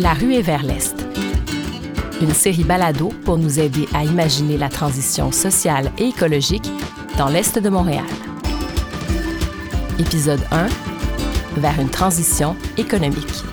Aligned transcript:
La 0.00 0.14
ruée 0.14 0.40
vers 0.40 0.62
l'Est. 0.62 0.94
Une 2.22 2.32
série 2.32 2.64
balado 2.64 3.10
pour 3.26 3.36
nous 3.36 3.60
aider 3.60 3.86
à 3.92 4.02
imaginer 4.02 4.56
la 4.56 4.70
transition 4.70 5.30
sociale 5.30 5.92
et 5.98 6.06
écologique 6.08 6.70
dans 7.18 7.28
l'Est 7.28 7.58
de 7.58 7.68
Montréal. 7.68 8.06
Épisode 9.98 10.40
1. 10.52 10.68
Vers 11.58 11.78
une 11.78 11.90
transition 11.90 12.56
économique. 12.78 13.44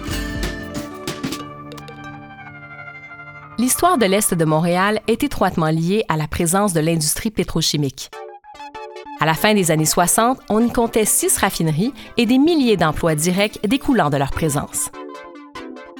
L'histoire 3.58 3.98
de 3.98 4.06
l'Est 4.06 4.34
de 4.34 4.46
Montréal 4.46 5.02
est 5.10 5.24
étroitement 5.24 5.70
liée 5.70 6.06
à 6.08 6.16
la 6.16 6.30
présence 6.30 6.72
de 6.72 6.80
l'industrie 6.80 7.32
pétrochimique. 7.32 8.10
À 9.20 9.26
la 9.26 9.34
fin 9.34 9.54
des 9.54 9.70
années 9.70 9.86
60, 9.86 10.40
on 10.50 10.66
y 10.66 10.72
comptait 10.72 11.04
six 11.04 11.38
raffineries 11.40 11.94
et 12.16 12.26
des 12.26 12.38
milliers 12.38 12.78
d'emplois 12.78 13.16
directs 13.16 13.60
découlant 13.68 14.10
de 14.10 14.16
leur 14.16 14.32
présence. 14.32 14.92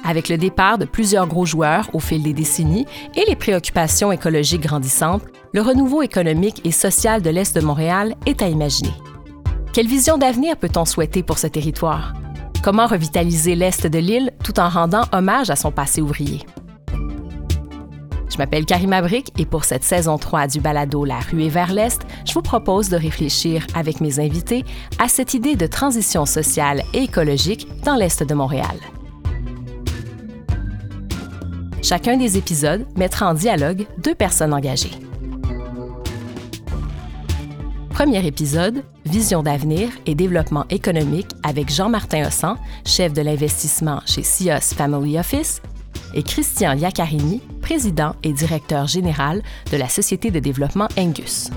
Avec 0.04 0.28
le 0.28 0.38
départ 0.38 0.78
de 0.78 0.84
plusieurs 0.84 1.26
gros 1.26 1.44
joueurs 1.44 1.90
au 1.92 2.00
fil 2.00 2.22
des 2.22 2.32
décennies 2.32 2.86
et 3.14 3.24
les 3.28 3.36
préoccupations 3.36 4.12
écologiques 4.12 4.62
grandissantes, 4.62 5.22
le 5.52 5.62
renouveau 5.62 6.02
économique 6.02 6.60
et 6.64 6.72
social 6.72 7.22
de 7.22 7.30
l'Est 7.30 7.54
de 7.54 7.64
Montréal 7.64 8.14
est 8.26 8.42
à 8.42 8.48
imaginer. 8.48 8.92
Quelle 9.72 9.86
vision 9.86 10.18
d'avenir 10.18 10.56
peut-on 10.56 10.84
souhaiter 10.84 11.22
pour 11.22 11.38
ce 11.38 11.46
territoire? 11.46 12.14
Comment 12.62 12.86
revitaliser 12.86 13.54
l'Est 13.54 13.86
de 13.86 13.98
l'île 13.98 14.32
tout 14.42 14.58
en 14.58 14.68
rendant 14.68 15.04
hommage 15.12 15.50
à 15.50 15.56
son 15.56 15.70
passé 15.70 16.00
ouvrier? 16.00 16.44
Je 18.30 18.36
m'appelle 18.36 18.66
Karima 18.66 19.02
Brick 19.02 19.32
et 19.38 19.46
pour 19.46 19.64
cette 19.64 19.84
saison 19.84 20.16
3 20.16 20.46
du 20.46 20.60
balado 20.60 21.04
La 21.04 21.18
ruée 21.18 21.48
vers 21.48 21.72
l'Est, 21.72 22.02
je 22.24 22.34
vous 22.34 22.42
propose 22.42 22.88
de 22.88 22.96
réfléchir 22.96 23.66
avec 23.74 24.00
mes 24.00 24.20
invités 24.20 24.64
à 24.98 25.08
cette 25.08 25.34
idée 25.34 25.56
de 25.56 25.66
transition 25.66 26.24
sociale 26.24 26.82
et 26.94 27.04
écologique 27.04 27.66
dans 27.84 27.96
l'Est 27.96 28.22
de 28.22 28.34
Montréal. 28.34 28.76
Chacun 31.82 32.16
des 32.16 32.36
épisodes 32.36 32.86
mettra 32.96 33.30
en 33.30 33.34
dialogue 33.34 33.86
deux 33.98 34.14
personnes 34.14 34.52
engagées. 34.52 34.90
Premier 37.90 38.24
épisode, 38.26 38.84
Vision 39.06 39.42
d'avenir 39.42 39.88
et 40.06 40.14
développement 40.14 40.66
économique 40.70 41.28
avec 41.42 41.72
Jean-Martin 41.72 42.26
Hossan, 42.28 42.56
chef 42.84 43.12
de 43.12 43.22
l'investissement 43.22 44.00
chez 44.06 44.22
SIOS 44.22 44.74
Family 44.76 45.18
Office, 45.18 45.62
et 46.14 46.22
Christian 46.22 46.74
Iaccarini, 46.76 47.40
président 47.62 48.14
et 48.22 48.32
directeur 48.32 48.86
général 48.86 49.42
de 49.72 49.76
la 49.76 49.88
Société 49.88 50.30
de 50.30 50.40
développement 50.40 50.88
Angus. 50.98 51.50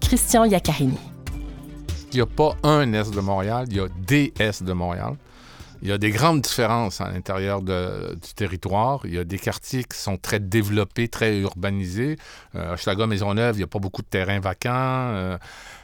Christian 0.00 0.44
Iaccarini. 0.44 0.98
Il 2.12 2.16
n'y 2.16 2.20
a 2.22 2.26
pas 2.26 2.56
un 2.62 2.92
Est 2.92 3.14
de 3.14 3.20
Montréal, 3.20 3.66
il 3.70 3.76
y 3.76 3.80
a 3.80 3.88
des 4.06 4.32
Est 4.38 4.62
de 4.62 4.72
Montréal. 4.72 5.14
Il 5.82 5.88
y 5.88 5.92
a 5.92 5.98
des 5.98 6.10
grandes 6.10 6.40
différences 6.40 7.00
à 7.00 7.10
l'intérieur 7.10 7.62
du 7.62 8.34
territoire. 8.34 9.00
Il 9.04 9.14
y 9.14 9.18
a 9.18 9.24
des 9.24 9.38
quartiers 9.38 9.84
qui 9.84 9.96
sont 9.96 10.16
très 10.16 10.40
développés, 10.40 11.08
très 11.08 11.38
urbanisés. 11.38 12.16
Euh, 12.56 12.74
à 12.74 13.06
Maisonneuve, 13.06 13.56
il 13.56 13.58
n'y 13.58 13.64
a 13.64 13.68
pas 13.68 13.78
beaucoup 13.78 14.02
de 14.02 14.08
terrains 14.08 14.40
vacants. 14.40 14.70
Euh, 14.70 15.38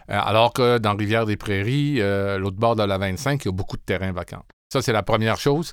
alors 0.09 0.53
que 0.53 0.79
dans 0.79 0.97
Rivière-des-Prairies, 0.97 2.01
euh, 2.01 2.39
l'autre 2.39 2.57
bord 2.57 2.77
de 2.77 2.83
la 2.83 2.99
25, 2.99 3.45
il 3.45 3.49
y 3.49 3.49
a 3.49 3.53
beaucoup 3.53 3.77
de 3.77 3.83
terrains 3.83 4.13
vacants. 4.13 4.45
Ça, 4.73 4.83
c'est 4.83 4.93
la 4.93 5.03
première 5.03 5.39
chose. 5.39 5.73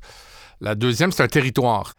La 0.62 0.76
deuxième, 0.76 1.12
c'est 1.12 1.24
un 1.24 1.28
territoire. 1.28 1.94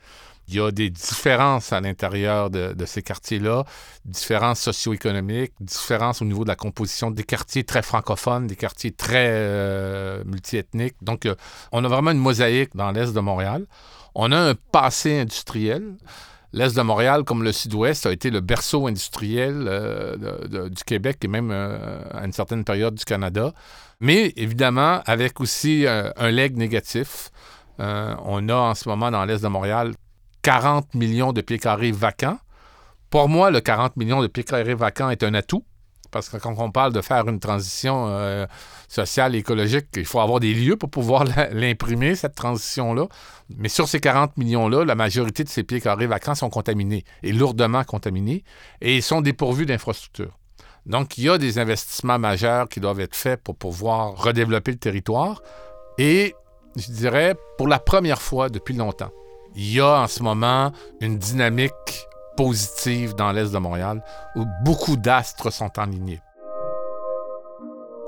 Il 0.52 0.56
y 0.56 0.60
a 0.60 0.70
des 0.70 0.90
différences 0.90 1.72
à 1.72 1.80
l'intérieur 1.80 2.50
de, 2.50 2.84
ces 2.84 3.02
quartiers-là, 3.02 3.64
différences 4.04 4.60
socio-économiques, 4.60 5.52
différences 5.60 6.22
au 6.22 6.24
niveau 6.24 6.44
de 6.44 6.48
la 6.48 6.56
composition 6.56 7.10
des 7.10 7.24
quartiers 7.24 7.64
très 7.64 7.82
francophones, 7.82 8.46
des 8.46 8.56
quartiers 8.56 8.92
très 8.92 9.28
euh, 9.30 10.22
multiethniques. 10.24 10.96
Donc, 11.02 11.26
euh, 11.26 11.34
on 11.72 11.84
a 11.84 11.88
vraiment 11.88 12.10
une 12.10 12.18
mosaïque 12.18 12.74
dans 12.74 12.90
l'Est 12.92 13.12
de 13.12 13.20
Montréal. 13.20 13.66
On 14.14 14.30
a 14.32 14.38
un 14.38 14.54
passé 14.54 15.20
industriel. 15.20 15.96
L'Est 16.52 16.76
de 16.76 16.82
Montréal, 16.82 17.24
comme 17.24 17.42
le 17.42 17.52
Sud-Ouest, 17.52 18.04
a 18.04 18.12
été 18.12 18.30
le 18.30 18.40
berceau 18.40 18.86
industriel 18.86 19.64
euh, 19.66 20.68
du 20.68 20.84
Québec 20.84 21.18
et 21.22 21.28
même 21.28 21.50
à 21.50 22.24
une 22.24 22.32
certaine 22.32 22.64
période 22.64 22.94
du 22.94 23.04
Canada 23.04 23.54
mais 24.02 24.32
évidemment 24.36 25.00
avec 25.06 25.40
aussi 25.40 25.86
euh, 25.86 26.10
un 26.16 26.30
leg 26.30 26.56
négatif. 26.56 27.30
Euh, 27.80 28.14
on 28.24 28.48
a 28.48 28.54
en 28.54 28.74
ce 28.74 28.88
moment 28.88 29.10
dans 29.10 29.24
l'Est 29.24 29.42
de 29.42 29.48
Montréal 29.48 29.94
40 30.42 30.94
millions 30.94 31.32
de 31.32 31.40
pieds 31.40 31.58
carrés 31.58 31.92
vacants. 31.92 32.38
Pour 33.10 33.28
moi, 33.28 33.50
le 33.50 33.60
40 33.60 33.96
millions 33.96 34.22
de 34.22 34.26
pieds 34.26 34.44
carrés 34.44 34.74
vacants 34.74 35.10
est 35.10 35.22
un 35.22 35.34
atout. 35.34 35.64
Parce 36.10 36.28
que 36.28 36.36
quand 36.36 36.54
on 36.58 36.70
parle 36.70 36.92
de 36.92 37.00
faire 37.00 37.26
une 37.26 37.40
transition 37.40 38.06
euh, 38.08 38.46
sociale 38.86 39.34
écologique, 39.34 39.86
il 39.96 40.04
faut 40.04 40.20
avoir 40.20 40.40
des 40.40 40.52
lieux 40.52 40.76
pour 40.76 40.90
pouvoir 40.90 41.24
l'imprimer, 41.52 42.14
cette 42.14 42.34
transition-là. 42.34 43.06
Mais 43.56 43.70
sur 43.70 43.88
ces 43.88 43.98
40 43.98 44.36
millions-là, 44.36 44.84
la 44.84 44.94
majorité 44.94 45.42
de 45.42 45.48
ces 45.48 45.62
pieds 45.62 45.80
carrés 45.80 46.06
vacants 46.06 46.34
sont 46.34 46.50
contaminés 46.50 47.04
et 47.22 47.32
lourdement 47.32 47.82
contaminés 47.84 48.44
et 48.82 48.96
ils 48.96 49.02
sont 49.02 49.22
dépourvus 49.22 49.64
d'infrastructures. 49.64 50.38
Donc, 50.84 51.16
il 51.16 51.24
y 51.24 51.28
a 51.30 51.38
des 51.38 51.58
investissements 51.58 52.18
majeurs 52.18 52.68
qui 52.68 52.80
doivent 52.80 53.00
être 53.00 53.16
faits 53.16 53.42
pour 53.42 53.56
pouvoir 53.56 54.16
redévelopper 54.16 54.72
le 54.72 54.78
territoire. 54.78 55.40
Et 55.96 56.34
je 56.76 56.90
dirais, 56.90 57.36
pour 57.56 57.68
la 57.68 57.78
première 57.78 58.20
fois 58.20 58.50
depuis 58.50 58.74
longtemps, 58.74 59.12
il 59.54 59.72
y 59.74 59.80
a 59.80 60.02
en 60.02 60.06
ce 60.08 60.22
moment 60.22 60.72
une 61.00 61.18
dynamique 61.18 62.06
positive 62.36 63.14
dans 63.14 63.32
l'Est 63.32 63.52
de 63.52 63.58
Montréal 63.58 64.02
où 64.36 64.44
beaucoup 64.64 64.96
d'astres 64.96 65.52
sont 65.52 65.78
enlignés. 65.78 66.20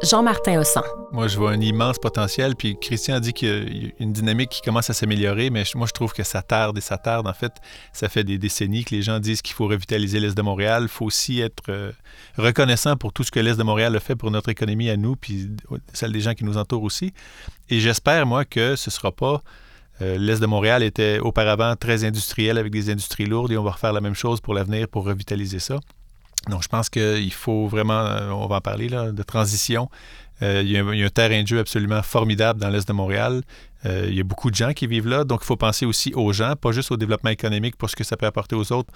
Jean-Martin 0.03 0.61
Hossan. 0.61 0.83
Moi, 1.13 1.29
je 1.29 1.39
vois 1.39 1.53
un 1.53 1.61
immense 1.61 1.99
potentiel. 1.99 2.57
Puis 2.57 2.77
Christian 2.79 3.15
a 3.15 3.21
dit 3.21 3.33
qu'il 3.33 3.49
y 3.49 3.87
a 3.87 3.91
une 4.01 4.13
dynamique 4.13 4.51
qui 4.51 4.61
commence 4.61 4.91
à 4.91 4.93
s'améliorer, 4.93 5.51
mais 5.51 5.63
moi, 5.77 5.87
je 5.87 5.93
trouve 5.93 6.13
que 6.13 6.23
ça 6.25 6.43
tarde 6.43 6.77
et 6.77 6.81
ça 6.81 6.99
tarde. 6.99 7.27
En 7.27 7.33
fait, 7.33 7.53
ça 7.93 8.09
fait 8.09 8.25
des 8.25 8.37
décennies 8.37 8.85
que 8.85 8.95
les 8.95 9.03
gens 9.03 9.19
disent 9.19 9.41
qu'il 9.41 9.55
faut 9.55 9.67
revitaliser 9.67 10.21
l'Est 10.21 10.37
de 10.37 10.43
Montréal. 10.43 10.83
Il 10.83 10.89
faut 10.89 11.07
aussi 11.07 11.41
être 11.41 11.63
euh, 11.69 11.93
reconnaissant 12.37 12.97
pour 12.97 13.13
tout 13.13 13.25
ce 13.25 13.31
que 13.31 13.41
l'Est 13.41 13.57
de 13.57 13.63
Montréal 13.63 13.97
a 13.97 14.01
fait 14.01 14.17
pour 14.17 14.31
notre 14.31 14.51
économie 14.51 14.91
à 14.91 14.97
nous, 14.97 15.17
puis 15.17 15.49
celle 15.93 16.13
des 16.13 16.21
gens 16.21 16.35
qui 16.35 16.45
nous 16.45 16.59
entourent 16.59 16.83
aussi. 16.83 17.15
Et 17.71 17.81
j'espère, 17.81 18.27
moi, 18.27 18.45
que 18.45 18.77
ce 18.77 18.91
ne 18.91 18.93
sera 18.93 19.13
pas. 19.13 19.43
Euh, 20.03 20.19
L'Est 20.19 20.41
de 20.41 20.47
Montréal 20.47 20.83
était 20.83 21.19
auparavant 21.21 21.77
très 21.77 22.05
industriel 22.05 22.59
avec 22.59 22.73
des 22.73 22.91
industries 22.91 23.27
lourdes 23.27 23.53
et 23.53 23.57
on 23.57 23.63
va 23.63 23.73
refaire 23.73 23.93
la 23.93 24.01
même 24.01 24.15
chose 24.15 24.41
pour 24.41 24.55
l'avenir 24.55 24.89
pour 24.89 25.05
revitaliser 25.05 25.61
ça. 25.61 25.79
Donc, 26.49 26.63
je 26.63 26.69
pense 26.69 26.91
qu'il 26.91 27.33
faut 27.33 27.69
vraiment, 27.69 28.01
euh, 28.01 28.31
on 28.31 28.47
va 28.47 28.57
en 28.57 28.61
parler, 28.61 28.89
là, 28.89 29.13
de 29.13 29.23
transition. 29.23 29.89
Euh, 30.43 30.63
il, 30.65 30.71
y 30.71 30.79
a, 30.79 30.85
un 30.85 31.09
terrain 31.09 31.43
de 31.43 31.47
jeu 31.47 31.59
absolument 31.59 32.03
formidable 32.03 32.61
dans 32.61 32.69
l'Est 32.69 32.87
de 32.87 32.93
Montréal. 32.93 33.43
Euh, 33.87 34.07
il 34.09 34.15
y 34.15 34.21
a 34.21 34.25
beaucoup 34.25 34.51
de 34.51 34.55
gens 34.55 34.73
qui 34.73 34.87
vivent 34.87 35.09
là, 35.09 35.25
donc 35.25 35.41
il 35.43 35.47
faut 35.47 35.57
penser 35.57 35.87
aussi 35.87 36.13
aux 36.15 36.33
gens, 36.33 36.55
pas 36.57 36.73
juste 36.73 36.91
au 36.91 36.97
développement 36.97 37.31
économique 37.31 37.77
pour 37.77 37.91
ce 37.91 37.97
que 37.97 38.05
ça 38.05 38.17
peut 38.17 38.27
apporter 38.27 38.57
aux 38.57 38.73
autres. 38.73 38.93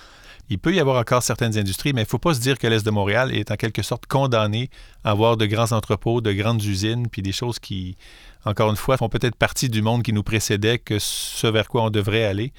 Il 0.48 0.58
peut 0.58 0.74
y 0.74 0.80
avoir 0.80 0.98
encore 0.98 1.22
certaines 1.22 1.58
industries, 1.58 1.92
mais 1.92 2.02
il 2.02 2.04
ne 2.04 2.08
faut 2.08 2.18
pas 2.18 2.34
se 2.34 2.40
dire 2.40 2.58
que 2.58 2.66
l'Est 2.66 2.84
de 2.84 2.90
Montréal 2.90 3.34
est 3.34 3.50
en 3.50 3.56
quelque 3.56 3.82
sorte 3.82 4.06
condamné 4.06 4.70
à 5.04 5.10
avoir 5.10 5.36
de 5.36 5.46
grands 5.46 5.72
entrepôts, 5.72 6.20
de 6.20 6.32
grandes 6.32 6.62
usines, 6.62 7.08
puis 7.08 7.22
des 7.22 7.32
choses 7.32 7.58
qui, 7.58 7.96
encore 8.44 8.70
une 8.70 8.76
fois, 8.76 8.96
font 8.96 9.08
peut-être 9.08 9.36
partie 9.36 9.68
du 9.68 9.82
monde 9.82 10.02
qui 10.02 10.12
nous 10.12 10.22
précédait 10.22 10.78
que 10.78 10.98
ce 10.98 11.46
vers 11.46 11.68
quoi 11.68 11.82
on 11.82 11.90
devrait 11.90 12.24
aller. 12.24 12.52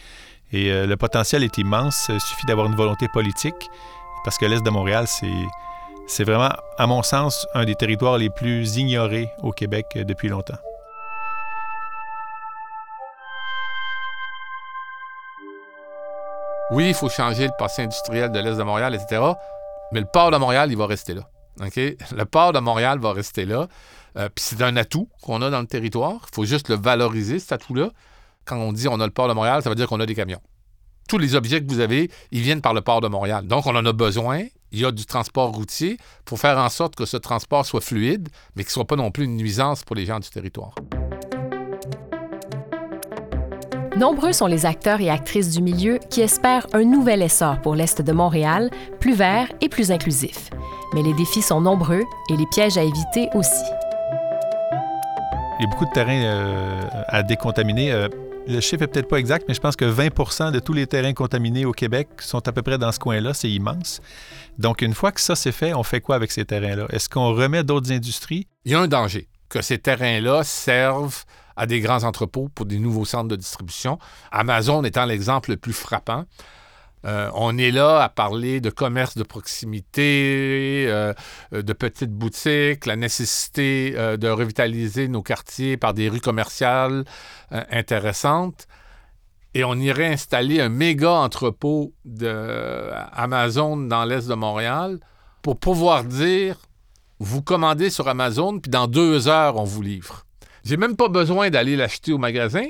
Et 0.52 0.72
le 0.72 0.98
potentiel 0.98 1.44
est 1.44 1.60
immense, 1.60 2.08
il 2.10 2.20
suffit 2.20 2.48
d'avoir 2.48 2.66
une 2.66 2.76
volonté 2.76 3.08
politique 3.08 3.70
parce 4.24 4.38
que 4.38 4.46
l'Est 4.46 4.64
de 4.64 4.70
Montréal, 4.70 5.06
c'est, 6.08 6.24
vraiment, 6.24 6.52
à 6.78 6.88
mon 6.88 7.04
sens, 7.04 7.48
un 7.54 7.66
des 7.66 7.76
territoires 7.76 8.18
les 8.18 8.30
plus 8.30 8.78
ignorés 8.78 9.30
au 9.42 9.52
Québec 9.52 9.86
euh, 9.96 10.04
depuis 10.04 10.28
longtemps. 10.28 10.58
Oui, 16.72 16.90
il 16.90 16.94
faut 16.94 17.10
changer 17.10 17.46
le 17.46 17.54
passé 17.58 17.84
industriel 17.84 18.32
de 18.32 18.40
l'Est 18.40 18.58
de 18.58 18.64
Montréal, 18.64 18.94
etc. 18.94 19.22
Mais 19.92 20.02
le 20.02 20.06
port 20.06 20.32
de 20.32 20.38
Montréal, 20.38 20.72
il 20.72 20.78
va 20.78 20.86
rester 20.86 21.14
là. 21.14 21.24
Le 21.60 22.24
port 22.26 22.54
de 22.54 22.60
Montréal 22.60 23.00
va 23.00 23.12
rester 23.12 23.46
là. 23.46 23.68
Euh, 24.18 24.30
puis 24.34 24.44
c'est 24.44 24.62
un 24.62 24.76
atout 24.78 25.10
qu'on 25.22 25.42
a 25.42 25.50
dans 25.50 25.62
le 25.62 25.68
territoire. 25.68 26.28
Il 26.32 26.36
faut 26.36 26.46
juste 26.46 26.70
le 26.70 26.76
valoriser, 26.76 27.40
cet 27.40 27.54
atout-là. 27.54 27.90
Quand 28.46 28.58
on 28.58 28.72
dit 28.72 28.88
on 28.88 29.00
a 29.00 29.06
le 29.06 29.12
port 29.12 29.28
de 29.28 29.34
Montréal, 29.34 29.62
ça 29.62 29.70
veut 29.70 29.76
dire 29.76 29.88
qu'on 29.88 30.00
a 30.00 30.06
des 30.06 30.16
camions 30.16 30.42
tous 31.10 31.18
les 31.18 31.36
objets 31.36 31.60
que 31.62 31.68
vous 31.68 31.80
avez, 31.80 32.10
ils 32.32 32.42
viennent 32.42 32.62
par 32.62 32.74
le 32.74 32.82
port 32.82 33.02
de 33.02 33.08
Montréal. 33.08 33.48
Donc, 33.48 33.66
on 33.66 33.76
en 33.76 33.86
a 33.86 33.92
besoin. 33.92 34.44
Il 34.72 34.80
y 34.80 34.86
a 34.86 34.92
du 34.92 35.06
transport 35.06 35.52
routier 35.52 35.98
pour 36.24 36.40
faire 36.40 36.60
en 36.60 36.70
sorte 36.70 36.96
que 36.96 37.06
ce 37.06 37.18
transport 37.18 37.66
soit 37.66 37.82
fluide, 37.82 38.30
mais 38.56 38.64
qu'il 38.64 38.70
ne 38.70 38.74
soit 38.74 38.86
pas 38.86 38.96
non 38.96 39.10
plus 39.10 39.26
une 39.26 39.36
nuisance 39.36 39.84
pour 39.84 39.96
les 39.96 40.06
gens 40.06 40.20
du 40.20 40.30
territoire. 40.30 40.76
Nombreux 43.98 44.34
sont 44.34 44.46
les 44.46 44.66
acteurs 44.66 45.02
et 45.02 45.10
actrices 45.10 45.50
du 45.50 45.62
milieu 45.62 46.00
qui 46.10 46.22
espèrent 46.22 46.68
un 46.74 46.84
nouvel 46.84 47.22
essor 47.24 47.60
pour 47.62 47.76
l'Est 47.76 48.02
de 48.02 48.12
Montréal, 48.12 48.70
plus 49.00 49.16
vert 49.16 49.48
et 49.62 49.70
plus 49.70 49.92
inclusif. 49.92 50.52
Mais 50.94 51.02
les 51.02 51.14
défis 51.14 51.42
sont 51.42 51.60
nombreux 51.60 52.04
et 52.30 52.38
les 52.38 52.46
pièges 52.46 52.78
à 52.78 52.84
éviter 52.84 53.30
aussi. 53.34 53.66
Il 55.60 55.64
y 55.64 55.66
a 55.66 55.70
beaucoup 55.70 55.86
de 55.86 55.92
terrains 55.92 56.24
euh, 56.24 56.82
à 57.08 57.24
décontaminer. 57.24 57.92
Euh, 57.92 58.08
le 58.48 58.62
chiffre 58.62 58.84
est 58.84 58.88
peut-être 58.88 59.08
pas 59.08 59.18
exact, 59.18 59.46
mais 59.48 59.54
je 59.54 59.60
pense 59.60 59.76
que 59.76 59.86
20% 59.86 60.52
de 60.52 60.60
tous 60.60 60.74
les 60.74 60.88
terrains 60.88 61.14
contaminés 61.14 61.66
au 61.66 61.72
Québec 61.72 62.08
sont 62.20 62.48
à 62.48 62.52
peu 62.52 62.62
près 62.62 62.78
dans 62.78 62.92
ce 62.92 63.00
coin-là. 63.00 63.34
C'est 63.34 63.50
immense. 63.50 64.02
Donc, 64.58 64.82
une 64.82 64.94
fois 64.94 65.12
que 65.12 65.20
ça 65.20 65.36
c'est 65.36 65.52
fait, 65.52 65.74
on 65.74 65.84
fait 65.84 66.00
quoi 66.00 66.16
avec 66.16 66.32
ces 66.32 66.46
terrains-là? 66.46 66.86
Est-ce 66.92 67.10
qu'on 67.10 67.34
remet 67.34 67.64
d'autres 67.64 67.92
industries? 67.92 68.48
Il 68.66 68.72
y 68.72 68.76
a 68.76 68.80
un 68.80 68.88
danger 68.88 69.28
que 69.50 69.62
ces 69.62 69.80
terrains-là 69.80 70.44
servent 70.44 71.26
à 71.60 71.66
des 71.66 71.82
grands 71.82 72.06
entrepôts 72.06 72.50
pour 72.56 72.66
des 72.66 72.80
nouveaux 72.80 73.04
centres 73.04 73.28
de 73.28 73.36
distribution. 73.36 74.00
Amazon 74.32 74.84
étant 74.86 75.06
l'exemple 75.06 75.52
le 75.52 75.58
plus 75.58 75.74
frappant. 75.74 76.24
Euh, 77.06 77.30
on 77.34 77.58
est 77.58 77.72
là 77.72 78.02
à 78.02 78.10
parler 78.10 78.62
de 78.62 78.70
commerce 78.70 79.18
de 79.18 79.24
proximité, 79.24 80.86
euh, 80.88 81.14
de 81.52 81.74
petites 81.74 82.14
boutiques, 82.14 82.86
la 82.86 82.96
nécessité 82.96 83.94
euh, 83.96 84.16
de 84.16 84.30
revitaliser 84.30 85.10
nos 85.10 85.22
quartiers 85.22 85.76
par 85.76 85.94
des 85.94 86.08
rues 86.10 86.22
commerciales 86.22 87.04
intéressantes. 87.52 88.68
Et 89.54 89.64
on 89.66 89.76
irait 89.76 90.08
installer 90.08 90.62
un 90.62 90.70
méga 90.70 91.12
entrepôt 91.12 91.94
d'Amazon 92.06 93.78
dans 93.78 94.06
l'est 94.06 94.28
de 94.28 94.36
Montréal 94.36 95.00
pour 95.42 95.60
pouvoir 95.60 96.06
dire 96.06 96.56
vous 97.20 97.42
commandez 97.42 97.90
sur 97.90 98.08
Amazon, 98.08 98.60
puis 98.60 98.70
dans 98.70 98.88
deux 98.88 99.28
heures, 99.28 99.58
on 99.58 99.66
vous 99.66 99.82
livre. 99.82 100.26
J'ai 100.64 100.78
même 100.78 100.96
pas 100.96 101.08
besoin 101.08 101.50
d'aller 101.50 101.76
l'acheter 101.76 102.12
au 102.12 102.18
magasin. 102.18 102.66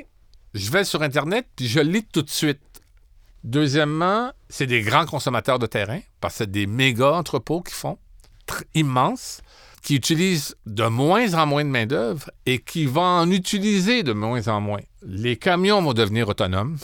Je 0.54 0.72
vais 0.72 0.84
sur 0.84 1.02
Internet, 1.02 1.48
puis 1.56 1.68
je 1.68 1.80
lis 1.80 2.06
tout 2.06 2.22
de 2.22 2.30
suite. 2.30 2.62
Deuxièmement, 3.44 4.32
c'est 4.50 4.66
des 4.66 4.82
grands 4.82 5.06
consommateurs 5.06 5.60
de 5.60 5.66
terrain, 5.66 6.00
parce 6.20 6.34
que 6.34 6.38
c'est 6.40 6.52
des 6.52 6.68
méga 6.68 7.14
entrepôts 7.14 7.62
qui 7.62 7.74
font, 7.74 7.98
immenses, 8.76 9.42
qui 9.82 9.96
utilisent 9.96 10.56
de 10.66 10.84
moins 10.86 11.34
en 11.36 11.46
moins 11.46 11.64
de 11.64 11.70
main-d'œuvre 11.70 12.30
et 12.46 12.60
qui 12.60 12.86
vont 12.86 13.02
en 13.02 13.32
utiliser 13.32 14.04
de 14.04 14.12
moins 14.12 14.48
en 14.48 14.60
moins. 14.60 14.82
Les 15.04 15.38
camions 15.38 15.82
vont 15.82 15.94
devenir 15.94 16.28
autonomes. 16.28 16.78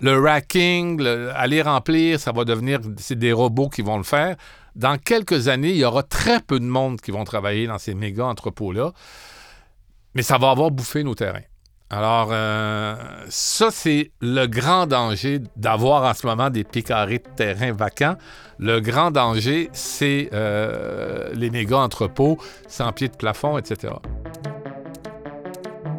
Le 0.00 0.20
racking, 0.20 1.04
aller 1.34 1.62
remplir, 1.62 2.20
ça 2.20 2.30
va 2.30 2.44
devenir, 2.44 2.80
c'est 2.98 3.18
des 3.18 3.32
robots 3.32 3.70
qui 3.70 3.82
vont 3.82 3.96
le 3.96 4.04
faire. 4.04 4.36
Dans 4.74 4.98
quelques 4.98 5.48
années, 5.48 5.70
il 5.70 5.78
y 5.78 5.84
aura 5.84 6.02
très 6.02 6.40
peu 6.40 6.60
de 6.60 6.66
monde 6.66 7.00
qui 7.00 7.10
vont 7.10 7.24
travailler 7.24 7.66
dans 7.66 7.78
ces 7.78 7.94
méga 7.94 8.26
entrepôts-là, 8.26 8.92
mais 10.16 10.22
ça 10.22 10.38
va 10.38 10.50
avoir 10.50 10.70
bouffé 10.70 11.04
nos 11.04 11.14
terrains. 11.14 11.44
Alors, 11.90 12.30
euh, 12.32 12.96
ça, 13.28 13.68
c'est 13.70 14.10
le 14.20 14.46
grand 14.46 14.86
danger 14.86 15.40
d'avoir 15.56 16.02
en 16.04 16.14
ce 16.14 16.26
moment 16.26 16.48
des 16.48 16.64
pieds 16.64 16.82
carrés 16.82 17.18
de 17.18 17.28
terrain 17.36 17.72
vacants. 17.72 18.16
Le 18.58 18.80
grand 18.80 19.10
danger, 19.10 19.68
c'est 19.72 20.30
euh, 20.32 21.30
les 21.34 21.50
méga 21.50 21.76
entrepôts 21.76 22.38
sans 22.66 22.90
pied 22.92 23.08
de 23.08 23.14
plafond, 23.14 23.58
etc. 23.58 23.92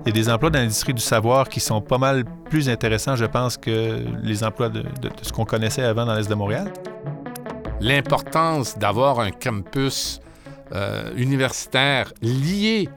Il 0.06 0.08
y 0.08 0.10
a 0.10 0.14
des 0.14 0.30
emplois 0.30 0.50
dans 0.50 0.60
l'industrie 0.60 0.96
du 0.96 1.02
savoir 1.02 1.48
qui 1.48 1.60
sont 1.60 1.80
pas 1.80 2.00
mal 2.00 2.26
plus 2.50 2.70
intéressants, 2.70 3.16
je 3.16 3.26
pense, 3.26 3.56
que 3.56 4.04
les 4.24 4.44
emplois 4.44 4.70
de, 4.70 4.84
ce 5.22 5.32
qu'on 5.32 5.46
connaissait 5.46 5.84
avant 5.84 6.06
dans 6.06 6.16
l'Est 6.16 6.30
de 6.30 6.36
Montréal. 6.36 6.74
L'importance 7.80 8.78
d'avoir 8.80 9.20
un 9.20 9.30
campus 9.30 10.20
euh, 10.74 11.14
universitaire 11.16 12.12
lié 12.22 12.90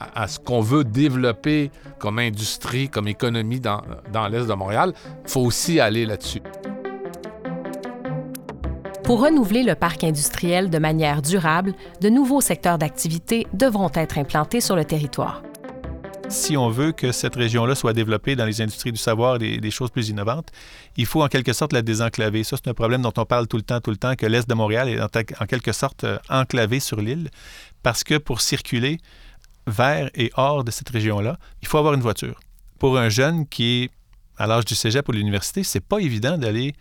à, 0.00 0.28
ce 0.28 0.38
qu'on 0.38 0.60
veut 0.60 0.84
développer 0.84 1.70
comme 1.98 2.18
industrie, 2.18 2.88
comme 2.88 3.08
économie 3.08 3.60
dans, 3.60 3.82
dans 4.12 4.28
l'Est 4.28 4.46
de 4.46 4.54
Montréal, 4.54 4.92
il 5.24 5.30
faut 5.30 5.40
aussi 5.40 5.80
aller 5.80 6.06
là-dessus. 6.06 6.42
Pour 9.04 9.22
renouveler 9.22 9.62
le 9.62 9.76
parc 9.76 10.02
industriel 10.02 10.68
de 10.68 10.78
manière 10.78 11.22
durable, 11.22 11.74
de 12.00 12.08
nouveaux 12.08 12.40
secteurs 12.40 12.76
d'activité 12.76 13.46
devront 13.52 13.90
être 13.94 14.18
implantés 14.18 14.60
sur 14.60 14.74
le 14.74 14.84
territoire. 14.84 15.42
Si 16.28 16.56
on 16.56 16.70
veut 16.70 16.90
que 16.90 17.12
cette 17.12 17.36
région-là 17.36 17.76
soit 17.76 17.92
développée 17.92 18.34
dans 18.34 18.44
les 18.44 18.60
industries 18.60 18.90
du 18.90 18.98
savoir 18.98 19.40
et 19.40 19.58
des, 19.58 19.70
choses 19.70 19.90
plus 19.90 20.08
innovantes, 20.08 20.48
il 20.96 21.06
faut 21.06 21.22
en 21.22 21.28
quelque 21.28 21.52
sorte 21.52 21.72
la 21.72 21.82
désenclaver. 21.82 22.42
Ça, 22.42 22.56
c'est 22.56 22.68
un 22.68 22.74
problème 22.74 23.02
dont 23.02 23.12
on 23.16 23.24
parle 23.24 23.46
tout 23.46 23.56
le 23.56 23.62
temps, 23.62 23.80
tout 23.80 23.92
le 23.92 23.96
temps, 23.96 24.16
que 24.16 24.26
l'Est 24.26 24.48
de 24.48 24.54
Montréal 24.54 24.88
est 24.88 25.00
en 25.00 25.46
quelque 25.46 25.70
sorte 25.70 26.02
euh, 26.02 26.18
enclavé 26.28 26.80
sur 26.80 27.00
l'île, 27.00 27.30
parce 27.84 28.02
que 28.02 28.18
pour 28.18 28.40
circuler, 28.40 28.98
vers 29.66 30.10
et 30.14 30.30
hors 30.36 30.64
de 30.64 30.70
cette 30.70 30.88
région-là, 30.88 31.38
il 31.62 31.68
faut 31.68 31.78
avoir 31.78 31.94
une 31.94 32.00
voiture. 32.00 32.38
Pour 32.78 32.98
un 32.98 33.08
jeune 33.08 33.46
qui 33.46 33.82
est 33.82 33.90
à 34.38 34.46
l'âge 34.46 34.64
du 34.64 34.74
cégep 34.74 35.08
ou 35.08 35.12
de 35.12 35.16
l'université, 35.16 35.62
c'est 35.62 35.80
pas 35.80 35.98
évident 35.98 36.36
d'aller 36.36 36.74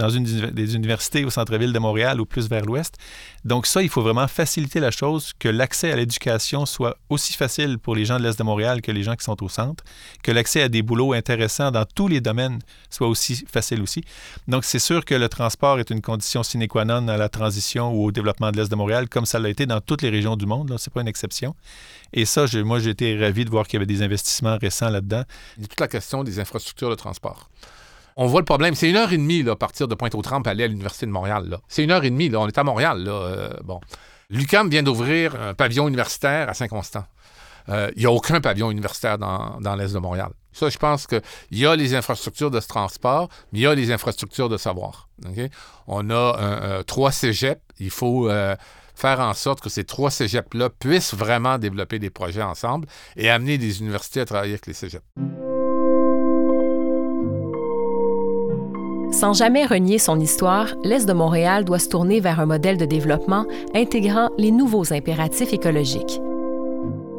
dans 0.00 0.08
une 0.08 0.24
des 0.24 0.74
universités 0.74 1.24
au 1.26 1.30
centre-ville 1.30 1.74
de 1.74 1.78
Montréal 1.78 2.20
ou 2.20 2.24
plus 2.24 2.48
vers 2.48 2.64
l'ouest. 2.64 2.96
Donc 3.44 3.66
ça, 3.66 3.82
il 3.82 3.90
faut 3.90 4.00
vraiment 4.00 4.26
faciliter 4.28 4.80
la 4.80 4.90
chose, 4.90 5.32
que 5.38 5.48
l'accès 5.48 5.92
à 5.92 5.96
l'éducation 5.96 6.64
soit 6.64 6.96
aussi 7.10 7.34
facile 7.34 7.78
pour 7.78 7.94
les 7.94 8.06
gens 8.06 8.18
de 8.18 8.22
l'est 8.22 8.38
de 8.38 8.42
Montréal 8.42 8.80
que 8.80 8.92
les 8.92 9.02
gens 9.02 9.14
qui 9.14 9.24
sont 9.24 9.42
au 9.44 9.48
centre, 9.48 9.84
que 10.22 10.32
l'accès 10.32 10.62
à 10.62 10.68
des 10.68 10.82
boulots 10.82 11.12
intéressants 11.12 11.70
dans 11.70 11.84
tous 11.84 12.08
les 12.08 12.22
domaines 12.22 12.60
soit 12.88 13.08
aussi 13.08 13.44
facile 13.46 13.82
aussi. 13.82 14.02
Donc 14.48 14.64
c'est 14.64 14.78
sûr 14.78 15.04
que 15.04 15.14
le 15.14 15.28
transport 15.28 15.78
est 15.78 15.90
une 15.90 16.00
condition 16.00 16.42
sine 16.42 16.66
qua 16.66 16.86
non 16.86 17.06
à 17.08 17.18
la 17.18 17.28
transition 17.28 17.92
ou 17.92 18.06
au 18.06 18.12
développement 18.12 18.50
de 18.52 18.56
l'est 18.56 18.70
de 18.70 18.76
Montréal, 18.76 19.06
comme 19.08 19.26
ça 19.26 19.38
l'a 19.38 19.50
été 19.50 19.66
dans 19.66 19.82
toutes 19.82 20.00
les 20.00 20.10
régions 20.10 20.36
du 20.36 20.46
monde. 20.46 20.74
Ce 20.78 20.88
n'est 20.88 20.94
pas 20.94 21.02
une 21.02 21.08
exception. 21.08 21.54
Et 22.12 22.24
ça, 22.24 22.46
moi, 22.64 22.78
j'ai 22.80 22.90
été 22.90 23.18
ravi 23.18 23.44
de 23.44 23.50
voir 23.50 23.66
qu'il 23.66 23.74
y 23.74 23.78
avait 23.78 23.86
des 23.86 24.02
investissements 24.02 24.56
récents 24.56 24.88
là-dedans. 24.88 25.24
Toute 25.60 25.78
la 25.78 25.88
question 25.88 26.24
des 26.24 26.40
infrastructures 26.40 26.90
de 26.90 26.96
transport 26.96 27.48
on 28.16 28.26
voit 28.26 28.40
le 28.40 28.44
problème. 28.44 28.74
C'est 28.74 28.88
une 28.88 28.96
heure 28.96 29.12
et 29.12 29.16
demie 29.16 29.42
là, 29.42 29.52
à 29.52 29.56
partir 29.56 29.88
de 29.88 29.94
Pointe-aux-Trembles 29.94 30.48
aller 30.48 30.64
à 30.64 30.66
l'Université 30.66 31.06
de 31.06 31.10
Montréal. 31.10 31.58
C'est 31.68 31.84
une 31.84 31.90
heure 31.90 32.04
et 32.04 32.10
demie. 32.10 32.28
Là. 32.28 32.40
On 32.40 32.48
est 32.48 32.58
à 32.58 32.64
Montréal. 32.64 33.02
Là. 33.04 33.12
Euh, 33.12 33.50
bon. 33.64 33.80
L'UCAM 34.30 34.68
vient 34.68 34.82
d'ouvrir 34.82 35.40
un 35.40 35.54
pavillon 35.54 35.88
universitaire 35.88 36.48
à 36.48 36.54
Saint-Constant. 36.54 37.04
Euh, 37.68 37.90
il 37.96 38.00
n'y 38.00 38.06
a 38.06 38.10
aucun 38.10 38.40
pavillon 38.40 38.70
universitaire 38.70 39.18
dans, 39.18 39.76
l'Est 39.76 39.92
de 39.92 39.98
Montréal. 39.98 40.30
Ça, 40.52 40.68
je 40.68 40.78
pense 40.78 41.06
qu'il 41.06 41.20
y 41.52 41.66
a 41.66 41.76
les 41.76 41.94
infrastructures 41.94 42.50
de 42.50 42.60
ce 42.60 42.66
transport, 42.66 43.28
mais 43.52 43.60
il 43.60 43.62
y 43.62 43.66
a 43.66 43.74
les 43.74 43.92
infrastructures 43.92 44.48
de 44.48 44.56
savoir. 44.56 45.08
On 45.86 46.10
a 46.10 46.82
trois 46.84 47.12
cégeps. 47.12 47.60
Il 47.78 47.90
faut 47.90 48.28
euh, 48.28 48.54
faire 48.94 49.20
en 49.20 49.34
sorte 49.34 49.60
que 49.60 49.70
ces 49.70 49.84
trois 49.84 50.10
cégeps-là 50.10 50.70
puissent 50.70 51.14
vraiment 51.14 51.58
développer 51.58 51.98
des 51.98 52.10
projets 52.10 52.42
ensemble 52.42 52.86
et 53.16 53.30
amener 53.30 53.58
des 53.58 53.80
universités 53.80 54.20
à 54.20 54.26
travailler 54.26 54.52
avec 54.52 54.66
les 54.66 54.74
cégeps. 54.74 55.04
Sans 59.20 59.34
jamais 59.34 59.66
renier 59.66 59.98
son 59.98 60.18
histoire, 60.18 60.68
l'Est 60.82 61.04
de 61.04 61.12
Montréal 61.12 61.66
doit 61.66 61.78
se 61.78 61.90
tourner 61.90 62.20
vers 62.20 62.40
un 62.40 62.46
modèle 62.46 62.78
de 62.78 62.86
développement 62.86 63.44
intégrant 63.74 64.30
les 64.38 64.50
nouveaux 64.50 64.94
impératifs 64.94 65.52
écologiques. 65.52 66.22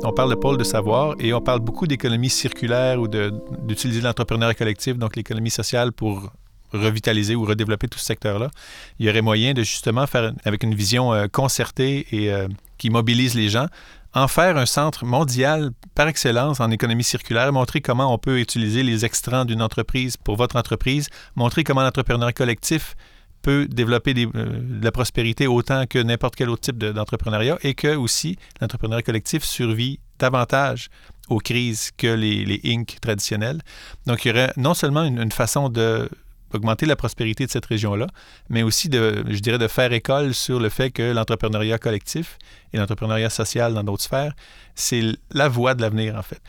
On 0.01 0.11
parle 0.11 0.31
de 0.31 0.35
pôle 0.35 0.57
de 0.57 0.63
savoir 0.63 1.13
et 1.19 1.31
on 1.31 1.41
parle 1.41 1.59
beaucoup 1.59 1.85
d'économie 1.85 2.31
circulaire 2.31 2.99
ou 2.99 3.07
d'utiliser 3.07 4.01
l'entrepreneuriat 4.01 4.55
collectif, 4.55 4.97
donc 4.97 5.15
l'économie 5.15 5.51
sociale, 5.51 5.91
pour 5.91 6.31
revitaliser 6.73 7.35
ou 7.35 7.45
redévelopper 7.45 7.87
tout 7.87 7.99
ce 7.99 8.05
secteur-là. 8.05 8.49
Il 8.97 9.05
y 9.05 9.09
aurait 9.11 9.21
moyen 9.21 9.53
de 9.53 9.61
justement 9.61 10.07
faire 10.07 10.33
avec 10.43 10.63
une 10.63 10.73
vision 10.73 11.13
euh, 11.13 11.27
concertée 11.27 12.07
et 12.11 12.33
euh, 12.33 12.47
qui 12.79 12.89
mobilise 12.89 13.35
les 13.35 13.49
gens, 13.49 13.67
en 14.13 14.27
faire 14.27 14.57
un 14.57 14.65
centre 14.65 15.05
mondial 15.05 15.71
par 15.95 16.07
excellence 16.07 16.59
en 16.59 16.69
économie 16.71 17.03
circulaire, 17.03 17.51
montrer 17.53 17.81
comment 17.81 18.13
on 18.13 18.17
peut 18.17 18.39
utiliser 18.39 18.83
les 18.83 19.05
extrants 19.05 19.45
d'une 19.45 19.61
entreprise 19.61 20.17
pour 20.17 20.35
votre 20.35 20.55
entreprise, 20.55 21.07
montrer 21.35 21.63
comment 21.63 21.81
l'entrepreneur 21.81 22.33
collectif 22.33 22.95
peut 23.41 23.67
développer 23.67 24.11
euh, 24.11 24.27
de 24.35 24.83
la 24.83 24.91
prospérité 24.91 25.47
autant 25.47 25.85
que 25.87 25.97
n'importe 25.99 26.35
quel 26.35 26.49
autre 26.49 26.61
type 26.61 26.77
d'entrepreneuriat 26.77 27.57
et 27.63 27.73
que 27.73 27.95
aussi 27.95 28.37
l'entrepreneuriat 28.59 29.01
collectif 29.01 29.43
survit 29.43 29.99
davantage 30.19 30.89
aux 31.29 31.39
crises 31.39 31.91
que 31.97 32.07
les, 32.07 32.45
les 32.45 32.61
Inc. 32.65 32.97
traditionnels. 33.01 33.61
Donc, 34.05 34.25
il 34.25 34.27
y 34.27 34.31
aurait 34.31 34.53
non 34.57 34.73
seulement 34.73 35.03
une 35.03 35.31
façon 35.31 35.69
de 35.69 36.07
augmenter 36.55 36.85
la 36.85 36.95
prospérité 36.95 37.45
de 37.45 37.51
cette 37.51 37.65
région-là, 37.65 38.07
mais 38.49 38.63
aussi 38.63 38.89
de, 38.89 39.23
je 39.29 39.39
dirais, 39.39 39.57
de 39.57 39.67
faire 39.67 39.91
école 39.93 40.33
sur 40.33 40.59
le 40.59 40.69
fait 40.69 40.91
que 40.91 41.11
l'entrepreneuriat 41.13 41.77
collectif 41.77 42.37
et 42.73 42.77
l'entrepreneuriat 42.77 43.29
social 43.29 43.73
dans 43.73 43.83
d'autres 43.83 44.03
sphères, 44.03 44.33
c'est 44.75 45.01
la 45.31 45.49
voie 45.49 45.73
de 45.73 45.81
l'avenir, 45.81 46.15
en 46.15 46.23
fait. 46.23 46.41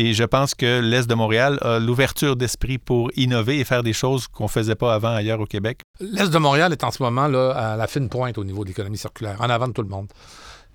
Et 0.00 0.14
je 0.14 0.22
pense 0.22 0.54
que 0.54 0.78
l'Est 0.80 1.10
de 1.10 1.14
Montréal 1.14 1.58
a 1.60 1.80
l'ouverture 1.80 2.36
d'esprit 2.36 2.78
pour 2.78 3.10
innover 3.16 3.58
et 3.58 3.64
faire 3.64 3.82
des 3.82 3.92
choses 3.92 4.28
qu'on 4.28 4.44
ne 4.44 4.48
faisait 4.48 4.76
pas 4.76 4.94
avant 4.94 5.12
ailleurs 5.12 5.40
au 5.40 5.46
Québec. 5.46 5.80
L'Est 5.98 6.30
de 6.30 6.38
Montréal 6.38 6.70
est 6.72 6.84
en 6.84 6.92
ce 6.92 7.02
moment 7.02 7.26
là, 7.26 7.50
à 7.50 7.76
la 7.76 7.88
fine 7.88 8.08
pointe 8.08 8.38
au 8.38 8.44
niveau 8.44 8.62
de 8.62 8.68
l'économie 8.68 8.96
circulaire, 8.96 9.40
en 9.40 9.50
avant 9.50 9.66
de 9.66 9.72
tout 9.72 9.82
le 9.82 9.88
monde. 9.88 10.06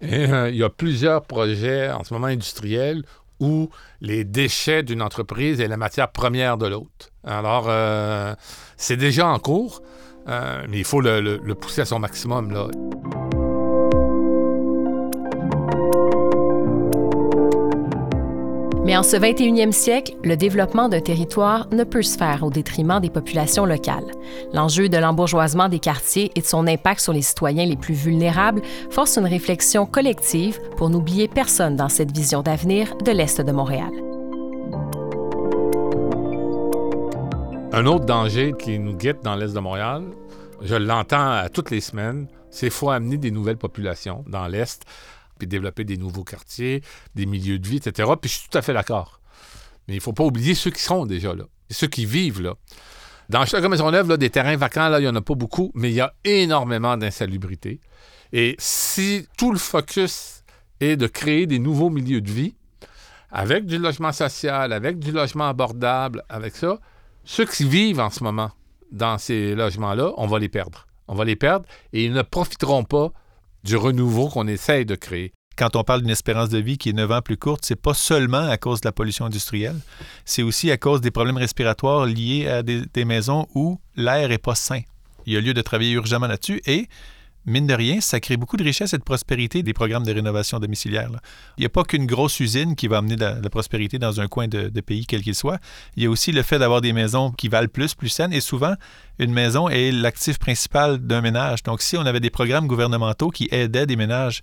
Et, 0.02 0.30
euh, 0.30 0.50
il 0.50 0.58
y 0.58 0.64
a 0.64 0.70
plusieurs 0.70 1.22
projets 1.22 1.90
en 1.90 2.04
ce 2.04 2.14
moment 2.14 2.28
industriels 2.28 3.06
où 3.40 3.70
les 4.02 4.24
déchets 4.24 4.84
d'une 4.84 5.02
entreprise 5.02 5.60
est 5.60 5.68
la 5.68 5.78
matière 5.78 6.12
première 6.12 6.58
de 6.58 6.68
l'autre. 6.68 7.10
Alors, 7.24 7.66
euh, 7.68 8.36
c'est 8.78 8.98
déjà 8.98 9.28
en 9.28 9.40
cours, 9.40 9.82
euh, 10.28 10.64
mais 10.70 10.80
il 10.80 10.86
faut 10.86 11.02
le, 11.02 11.20
le, 11.20 11.56
pousser 11.56 11.82
à 11.82 11.86
son 11.86 12.00
maximum. 12.00 12.54
Mais 18.86 18.98
en 18.98 19.04
ce 19.04 19.16
21e 19.16 19.72
siècle, 19.72 20.14
le 20.26 20.36
développement 20.36 20.90
d'un 20.90 21.00
territoire 21.00 21.70
ne 21.72 21.86
peut 21.86 22.02
se 22.02 22.18
faire 22.18 22.44
au 22.44 22.50
détriment 22.50 23.00
des 23.00 23.10
populations 23.10 23.66
locales. 23.66 24.12
L'enjeu 24.52 24.90
de 24.90 24.98
l'embourgeoisement 24.98 25.70
des 25.70 25.80
quartiers 25.80 26.32
et 26.36 26.42
de 26.42 26.46
son 26.46 26.68
impact 26.68 27.00
sur 27.00 27.14
les 27.14 27.22
citoyens 27.22 27.66
les 27.66 27.78
plus 27.78 27.94
vulnérables 27.94 28.62
force 28.90 29.18
une 29.18 29.26
réflexion 29.26 29.86
collective 29.86 30.60
pour 30.76 30.90
n'oublier 30.90 31.30
personne 31.30 31.78
dans 31.78 31.88
cette 31.88 32.12
vision 32.12 32.42
d'avenir 32.42 32.98
de 32.98 33.12
l'Est 33.12 33.40
de 33.40 33.52
Montréal. 33.54 33.92
Un 37.72 37.86
autre 37.86 38.06
danger 38.06 38.54
qui 38.60 38.80
nous 38.80 38.98
guette 38.98 39.24
dans 39.24 39.38
l'Est 39.38 39.54
de 39.54 39.60
Montréal, 39.62 40.04
je 40.62 40.76
l'entends 40.76 41.42
toutes 41.54 41.72
les 41.72 41.82
semaines, 41.82 42.28
c'est 42.50 42.68
qu'il 42.68 42.72
faut 42.72 42.90
amener 42.90 43.18
des 43.18 43.32
nouvelles 43.32 43.58
populations 43.58 44.26
dans 44.28 44.48
l'Est 44.48 44.84
développer 45.46 45.84
des 45.84 45.98
nouveaux 45.98 46.24
quartiers, 46.24 46.82
des 47.16 47.26
milieux 47.26 47.60
de 47.60 47.68
vie, 47.68 47.78
etc. 47.78 48.12
Puis 48.20 48.30
je 48.30 48.38
suis 48.40 48.50
tout 48.50 48.58
à 48.58 48.62
fait 48.62 48.74
d'accord. 48.74 49.20
Mais 49.88 49.96
il 49.96 49.98
ne 49.98 50.02
faut 50.02 50.14
pas 50.14 50.24
oublier 50.24 50.56
ceux 50.56 50.72
qui 50.72 50.82
sont 50.82 51.06
déjà 51.06 51.34
là, 51.34 51.46
ceux 51.70 51.88
qui 51.88 52.06
vivent 52.06 52.42
là. 52.42 52.56
Dans 53.30 53.46
chaque 53.46 53.64
Maisonneuve, 53.64 54.18
des 54.18 54.30
terrains 54.30 54.58
vacants, 54.58 54.90
là, 54.90 55.00
il 55.00 55.04
n'y 55.04 55.08
en 55.08 55.16
a 55.16 55.22
pas 55.22 55.36
beaucoup, 55.36 55.72
mais 55.76 55.90
il 55.90 55.96
y 55.96 56.02
a 56.02 56.14
énormément 56.24 56.98
d'insalubrité. 56.98 57.80
Et 58.32 58.56
si 58.60 59.28
tout 59.38 59.52
le 59.52 59.58
focus 59.58 60.44
est 60.80 60.98
de 60.98 61.08
créer 61.08 61.48
des 61.48 61.60
nouveaux 61.60 61.90
milieux 61.90 62.22
de 62.22 62.32
vie, 62.32 62.56
avec 63.32 63.66
du 63.66 63.80
logement 63.80 64.12
social, 64.12 64.74
avec 64.74 65.00
du 65.00 65.12
logement 65.12 65.48
abordable, 65.48 66.24
avec 66.30 66.56
ça, 66.56 66.80
ceux 67.24 67.46
qui 67.46 67.68
vivent 67.68 68.00
en 68.00 68.10
ce 68.10 68.24
moment 68.24 68.52
dans 68.92 69.18
ces 69.18 69.56
logements-là, 69.56 70.12
on 70.18 70.28
va 70.28 70.40
les 70.40 70.50
perdre. 70.50 70.88
On 71.08 71.16
va 71.16 71.26
les 71.26 71.36
perdre 71.36 71.66
et 71.92 72.06
ils 72.06 72.14
ne 72.14 72.22
profiteront 72.22 72.84
pas 72.84 73.12
du 73.64 73.76
renouveau 73.76 74.28
qu'on 74.30 74.48
essaye 74.48 74.86
de 74.86 74.96
créer 74.96 75.34
quand 75.56 75.76
on 75.76 75.84
parle 75.84 76.02
d'une 76.02 76.10
espérance 76.10 76.50
de 76.50 76.58
vie 76.58 76.78
qui 76.78 76.90
est 76.90 76.94
9 76.94 77.12
ans 77.12 77.22
plus 77.22 77.38
courte, 77.38 77.64
c'est 77.64 77.80
pas 77.80 77.94
seulement 77.94 78.48
à 78.48 78.58
cause 78.58 78.82
de 78.82 78.88
la 78.88 78.92
pollution 78.92 79.26
industrielle, 79.26 79.80
c'est 80.26 80.42
aussi 80.42 80.72
à 80.72 80.78
cause 80.78 81.02
des 81.02 81.12
problèmes 81.12 81.38
respiratoires 81.38 82.06
liés 82.06 82.48
à 82.48 82.64
des, 82.64 83.06
maisons 83.06 83.48
où 83.54 83.80
l'air 83.96 84.30
n'est 84.30 84.38
pas 84.38 84.56
sain. 84.56 84.82
Il 85.26 85.34
y 85.34 85.38
a 85.38 85.42
lieu 85.42 85.54
de 85.54 85.62
travailler 85.62 85.92
urgemment 85.92 86.28
là-dessus 86.28 86.62
et, 86.66 86.88
mine 87.46 87.68
de 87.68 87.74
rien, 87.74 88.02
ça 88.02 88.20
crée 88.20 88.38
beaucoup 88.38 88.58
de 88.58 88.64
richesse 88.64 88.94
et 88.94 88.98
de 88.98 89.04
prospérité 89.04 89.64
des 89.64 89.74
programmes 89.74 90.06
de 90.06 90.14
rénovation 90.14 90.60
domiciliaire. 90.60 91.10
Il 91.58 91.62
n'y 91.62 91.66
a 91.66 91.70
pas 91.70 91.84
qu'une 91.84 92.06
grosse 92.06 92.40
usine 92.40 92.76
qui 92.76 92.88
va 92.88 92.98
amener 92.98 93.16
de 93.16 93.26
la, 93.26 93.50
prospérité 93.50 94.00
dans 94.00 94.22
un 94.22 94.28
coin 94.28 94.48
de, 94.48 94.70
de 94.70 94.82
pays, 94.82 95.06
quel 95.06 95.22
qu'il 95.22 95.36
soit. 95.36 95.60
Il 95.96 96.04
y 96.04 96.06
a 96.06 96.10
aussi 96.10 96.32
le 96.32 96.42
fait 96.42 96.60
d'avoir 96.60 96.82
des 96.82 96.94
maisons 96.94 97.32
qui 97.32 97.48
valent 97.48 97.68
plus, 97.68 97.94
plus 97.94 98.10
saines 98.10 98.34
et 98.34 98.42
souvent, 98.42 98.74
une 99.20 99.34
maison 99.34 99.70
est 99.70 99.92
l'actif 99.92 100.40
principal 100.40 100.98
d'un 101.00 101.22
ménage. 101.22 101.64
Donc, 101.64 101.82
si 101.82 101.98
on 101.98 102.06
avait 102.06 102.20
des 102.20 102.30
programmes 102.30 102.68
gouvernementaux 102.68 103.30
qui 103.30 103.48
aidaient 103.52 103.86
des 103.86 103.96
ménages 103.96 104.42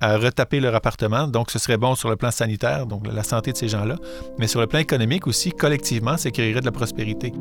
à 0.00 0.16
retaper 0.16 0.60
leur 0.60 0.74
appartement. 0.74 1.26
Donc, 1.26 1.50
ce 1.50 1.58
serait 1.58 1.76
bon 1.76 1.94
sur 1.94 2.08
le 2.08 2.16
plan 2.16 2.30
sanitaire, 2.30 2.86
donc 2.86 3.06
la 3.06 3.22
santé 3.22 3.52
de 3.52 3.56
ces 3.56 3.68
gens-là, 3.68 3.96
mais 4.38 4.46
sur 4.46 4.60
le 4.60 4.66
plan 4.66 4.78
économique 4.78 5.26
aussi, 5.26 5.50
collectivement, 5.50 6.16
ça 6.16 6.30
créerait 6.30 6.60
de 6.60 6.66
la 6.66 6.72
prospérité. 6.72 7.32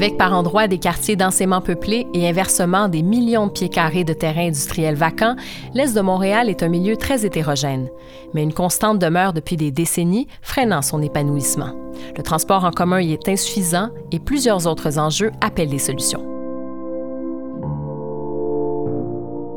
Avec 0.00 0.16
par 0.16 0.32
endroits 0.32 0.66
des 0.66 0.78
quartiers 0.78 1.14
densément 1.14 1.60
peuplés 1.60 2.06
et 2.14 2.26
inversement 2.26 2.88
des 2.88 3.02
millions 3.02 3.48
de 3.48 3.52
pieds 3.52 3.68
carrés 3.68 4.02
de 4.02 4.14
terrains 4.14 4.46
industriels 4.46 4.94
vacants, 4.94 5.36
l'Est 5.74 5.92
de 5.92 6.00
Montréal 6.00 6.48
est 6.48 6.62
un 6.62 6.68
milieu 6.68 6.96
très 6.96 7.26
hétérogène, 7.26 7.90
mais 8.32 8.42
une 8.42 8.54
constante 8.54 8.98
demeure 8.98 9.34
depuis 9.34 9.58
des 9.58 9.70
décennies, 9.70 10.26
freinant 10.40 10.80
son 10.80 11.02
épanouissement. 11.02 11.74
Le 12.16 12.22
transport 12.22 12.64
en 12.64 12.70
commun 12.70 13.02
y 13.02 13.12
est 13.12 13.28
insuffisant 13.28 13.90
et 14.10 14.20
plusieurs 14.20 14.66
autres 14.66 14.98
enjeux 14.98 15.32
appellent 15.42 15.68
des 15.68 15.78
solutions. 15.78 16.24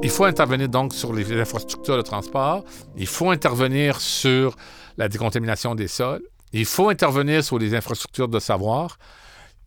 Il 0.04 0.10
faut 0.10 0.26
intervenir 0.26 0.68
donc 0.68 0.94
sur 0.94 1.14
les 1.14 1.40
infrastructures 1.40 1.96
de 1.96 2.02
transport. 2.02 2.66
Il 2.98 3.08
faut 3.08 3.30
intervenir 3.30 4.02
sur 4.02 4.58
la 4.98 5.08
décontamination 5.08 5.74
des 5.74 5.88
sols. 5.88 6.24
Il 6.52 6.66
faut 6.66 6.90
intervenir 6.90 7.46
sur 7.46 7.58
les 7.58 7.74
infrastructures 7.74 8.28
de 8.28 8.40
savoir. 8.40 8.98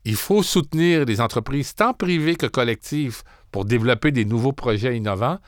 Il 0.08 0.14
faut 0.14 0.44
soutenir 0.44 1.04
les 1.04 1.20
entreprises, 1.20 1.74
tant 1.74 1.92
privées 1.92 2.36
que 2.36 2.46
collectives, 2.46 3.24
pour 3.50 3.64
développer 3.64 4.12
des 4.12 4.24
nouveaux 4.24 4.52
projets 4.52 4.96
innovants. 4.96 5.38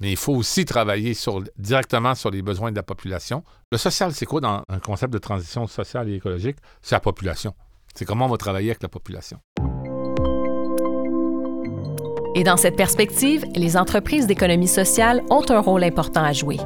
Mais 0.00 0.10
il 0.10 0.16
faut 0.16 0.32
aussi 0.32 0.64
travailler 0.64 1.12
sur, 1.12 1.42
directement 1.58 2.14
sur 2.14 2.30
les 2.30 2.40
besoins 2.40 2.70
de 2.70 2.76
la 2.76 2.82
population. 2.82 3.44
Le 3.70 3.76
social, 3.76 4.14
c'est 4.14 4.24
quoi 4.24 4.40
dans 4.40 4.62
un 4.70 4.78
concept 4.78 5.12
de 5.12 5.18
transition 5.18 5.66
sociale 5.66 6.08
et 6.08 6.14
écologique? 6.14 6.56
C'est 6.80 6.94
la 6.94 7.00
population. 7.00 7.52
C'est 7.94 8.06
comment 8.06 8.24
on 8.24 8.30
va 8.30 8.38
travailler 8.38 8.70
avec 8.70 8.82
la 8.82 8.88
population. 8.88 9.38
Et 12.34 12.42
dans 12.42 12.56
cette 12.56 12.76
perspective, 12.76 13.44
les 13.54 13.76
entreprises 13.76 14.26
d'économie 14.26 14.68
sociale 14.68 15.22
ont 15.28 15.44
un 15.50 15.60
rôle 15.60 15.84
important 15.84 16.24
à 16.24 16.32
jouer. 16.32 16.56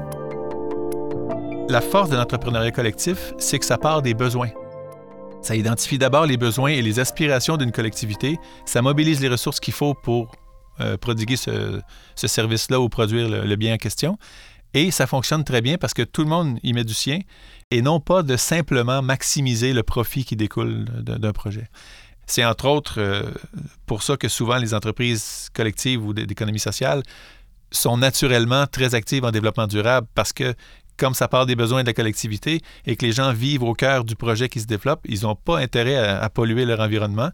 La 1.69 1.81
force 1.81 2.11
de 2.11 2.17
l'entrepreneuriat 2.17 2.71
collectif, 2.71 3.33
c'est 3.39 3.59
que 3.59 3.65
ça 3.65 3.77
part 3.77 4.03
des 4.03 4.15
besoins. 4.15 4.51
Ça 5.43 5.57
identifie 5.57 5.99
d'abord 5.99 6.27
les 6.27 6.37
besoins 6.37 6.71
et 6.71 6.83
les 6.83 7.01
aspirations 7.01 7.57
d'une 7.57 7.73
collectivité, 7.73 8.39
ça 8.67 8.83
mobilise 8.83 9.21
les 9.21 9.29
ressources 9.29 9.59
qu'il 9.59 9.75
faut 9.75 9.95
pour 9.95 10.33
euh, 10.81 10.97
prodiguer 10.97 11.37
ce, 11.37 11.81
service-là 12.15 12.81
ou 12.81 12.89
produire 12.89 13.29
le, 13.29 13.57
bien 13.57 13.75
en 13.75 13.79
question. 13.79 14.19
Et 14.75 14.91
ça 14.91 15.07
fonctionne 15.07 15.43
très 15.43 15.63
bien 15.63 15.79
parce 15.79 15.95
que 15.95 16.03
tout 16.03 16.23
le 16.23 16.29
monde 16.29 16.59
y 16.63 16.73
met 16.73 16.85
du 16.85 16.95
sien 16.95 17.21
et 17.71 17.83
non 17.83 18.01
pas 18.01 18.23
de 18.23 18.37
simplement 18.37 19.03
maximiser 19.03 19.73
le 19.73 19.83
profit 19.83 20.25
qui 20.25 20.37
découle 20.37 20.85
d'un 21.03 21.33
projet. 21.33 21.69
C'est 22.27 22.45
entre 22.45 22.67
autres 22.67 23.01
euh, 23.01 23.23
pour 23.87 24.03
ça 24.03 24.17
que 24.17 24.29
souvent 24.29 24.59
les 24.59 24.75
entreprises 24.75 25.49
collectives 25.53 26.05
ou 26.05 26.13
d'économie 26.13 26.61
sociale 26.61 27.03
sont 27.73 27.97
naturellement 27.97 28.67
très 28.67 28.95
actives 28.95 29.25
en 29.25 29.31
développement 29.31 29.67
durable 29.67 30.07
parce 30.15 30.33
que 30.33 30.55
comme 31.01 31.15
ça 31.15 31.29
part 31.29 31.47
des 31.47 31.57
besoins 31.57 31.83
de 31.83 31.87
la 31.87 31.95
collectivité 31.95 32.61
et 32.87 32.95
que 32.95 33.07
les 33.07 33.13
gens 33.13 33.33
vivent 33.33 33.63
au 33.63 33.73
cœur 33.73 34.05
du 34.05 34.15
projet 34.17 34.51
qui 34.51 34.61
se 34.61 34.67
développe, 34.67 35.01
ils 35.09 35.23
n'ont 35.23 35.35
pas 35.35 35.59
intérêt 35.59 35.97
à, 35.97 36.29
polluer 36.29 36.67
leur 36.67 36.81
environnement. 36.81 37.31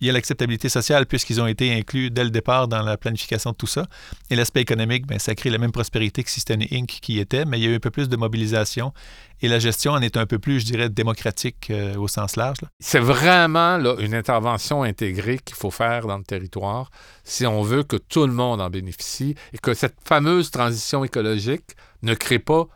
Il 0.00 0.08
y 0.08 0.10
a 0.10 0.12
l'acceptabilité 0.12 0.68
sociale 0.68 1.06
puisqu'ils 1.06 1.40
ont 1.40 1.46
été 1.46 1.72
inclus 1.72 2.10
dès 2.10 2.24
le 2.24 2.30
départ 2.30 2.66
dans 2.66 2.82
la 2.82 2.96
planification 2.96 3.52
de 3.52 3.56
tout 3.56 3.68
ça. 3.68 3.86
Et 4.30 4.36
l'aspect 4.36 4.60
économique, 4.60 5.06
bien, 5.06 5.20
ça 5.20 5.36
crée 5.36 5.48
la 5.48 5.58
même 5.58 5.70
prospérité 5.70 6.24
que 6.24 6.30
System 6.30 6.60
Inc. 6.72 6.88
qui 6.88 7.20
était, 7.20 7.44
mais 7.44 7.60
il 7.60 7.64
y 7.64 7.66
a 7.68 7.70
eu 7.70 7.76
un 7.76 7.80
peu 7.80 7.92
plus 7.92 8.08
de 8.08 8.16
mobilisation 8.16 8.92
et 9.40 9.48
la 9.48 9.60
gestion 9.60 9.92
en 9.92 10.02
est 10.02 10.16
un 10.16 10.26
peu 10.26 10.40
plus, 10.40 10.60
je 10.60 10.64
dirais, 10.64 10.88
démocratique 10.88 11.68
euh, 11.70 11.96
au 11.96 12.08
sens 12.08 12.34
large. 12.34 12.58
C'est 12.80 12.98
vraiment 12.98 13.78
une 13.98 14.14
intervention 14.14 14.82
intégrée 14.82 15.38
qu'il 15.38 15.56
faut 15.56 15.70
faire 15.70 16.06
dans 16.06 16.18
le 16.18 16.24
territoire 16.24 16.90
si 17.22 17.46
on 17.46 17.62
veut 17.62 17.84
que 17.84 17.96
tout 17.96 18.26
le 18.26 18.32
monde 18.32 18.60
en 18.60 18.70
bénéficie 18.70 19.36
et 19.52 19.58
que 19.58 19.74
cette 19.74 19.96
fameuse 20.04 20.50
transition 20.50 21.04
écologique 21.04 21.76
ne 22.02 22.14
crée 22.14 22.38
pas 22.38 22.66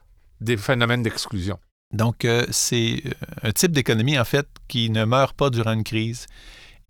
des 0.40 0.56
phénomènes 0.56 1.02
d'exclusion. 1.02 1.58
Donc, 1.92 2.24
euh, 2.24 2.44
c'est 2.50 3.02
euh, 3.06 3.10
un 3.42 3.52
type 3.52 3.72
d'économie, 3.72 4.18
en 4.18 4.24
fait, 4.24 4.46
qui 4.68 4.90
ne 4.90 5.04
meurt 5.04 5.36
pas 5.36 5.50
durant 5.50 5.72
une 5.72 5.84
crise. 5.84 6.26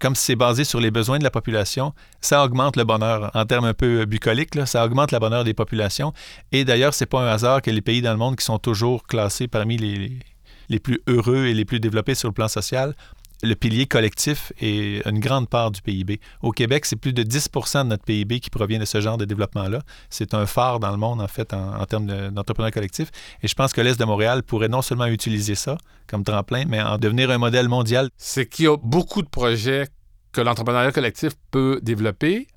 Comme 0.01 0.15
c'est 0.15 0.37
basé 0.37 0.63
sur 0.65 0.81
les 0.81 0.91
besoins 0.91 1.19
de 1.19 1.25
la 1.25 1.31
population, 1.31 1.93
ça 2.21 2.45
augmente 2.45 2.77
le 2.77 2.85
bonheur. 2.85 3.31
En 3.35 3.45
termes 3.47 3.65
un 3.65 3.75
peu 3.75 4.05
bucoliques, 4.05 4.55
là, 4.55 4.65
ça 4.65 4.85
augmente 4.85 5.11
le 5.11 5.19
bonheur 5.19 5.43
des 5.43 5.55
populations. 5.55 6.13
Et 6.53 6.65
d'ailleurs, 6.65 6.95
c'est 6.95 7.07
pas 7.07 7.21
un 7.21 7.27
hasard 7.27 7.63
que 7.63 7.71
les 7.71 7.81
pays 7.81 8.01
dans 8.01 8.13
le 8.13 8.17
monde 8.17 8.37
qui 8.37 8.45
sont 8.45 8.59
toujours 8.59 9.05
classés 9.05 9.49
parmi 9.49 9.77
les, 9.77 10.21
les 10.69 10.79
plus 10.79 11.01
heureux 11.09 11.47
et 11.47 11.55
les 11.55 11.65
plus 11.65 11.81
développés 11.81 12.15
sur 12.15 12.29
le 12.29 12.35
plan 12.35 12.49
social 12.49 12.95
le 13.43 13.55
pilier 13.55 13.87
collectif 13.87 14.53
est 14.61 15.07
une 15.07 15.21
grande 15.21 15.49
part 15.49 15.71
du 15.71 15.81
PIB. 15.81 16.21
Au 16.43 16.51
Québec, 16.51 16.85
c'est 16.85 16.97
plus 16.97 17.13
de 17.13 17.23
10% 17.23 17.85
de 17.85 17.89
notre 17.89 18.05
PIB 18.05 18.41
qui 18.41 18.51
provient 18.51 18.79
de 18.79 18.85
ce 18.85 19.01
genre 19.01 19.17
de 19.17 19.25
développement-là. 19.25 19.81
C'est 20.11 20.35
un 20.35 20.47
phare 20.47 20.81
dans 20.81 20.91
le 20.91 20.97
monde, 20.97 21.21
en 21.21 21.29
fait, 21.29 21.53
en, 21.55 21.85
termes 21.87 22.07
d'entrepreneuriat 22.31 22.73
collectif. 22.73 23.11
Et 23.43 23.49
je 23.49 23.55
pense 23.55 23.73
que 23.73 23.81
l'Est 23.81 23.99
de 23.99 24.05
Montréal 24.05 24.43
pourrait 24.43 24.69
non 24.69 24.83
seulement 24.83 25.07
utiliser 25.07 25.55
ça 25.55 25.79
comme 26.09 26.25
tremplin, 26.25 26.65
mais 26.67 26.83
en 26.83 26.99
devenir 26.99 27.31
un 27.31 27.39
modèle 27.39 27.69
mondial. 27.69 28.11
C'est 28.17 28.47
qu'il 28.47 28.65
y 28.65 28.69
a 28.69 28.77
beaucoup 28.77 29.23
de 29.23 29.29
projets 29.29 29.87
que 30.33 30.41
l'entrepreneuriat 30.41 30.93
collectif 30.93 31.33
peut 31.51 31.81
développer, 31.83 32.49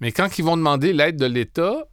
mais 0.00 0.12
quand 0.12 0.38
ils 0.38 0.44
vont 0.44 0.56
demander 0.56 0.92
l'aide 0.92 1.16
de 1.16 1.26
l'État, 1.26 1.84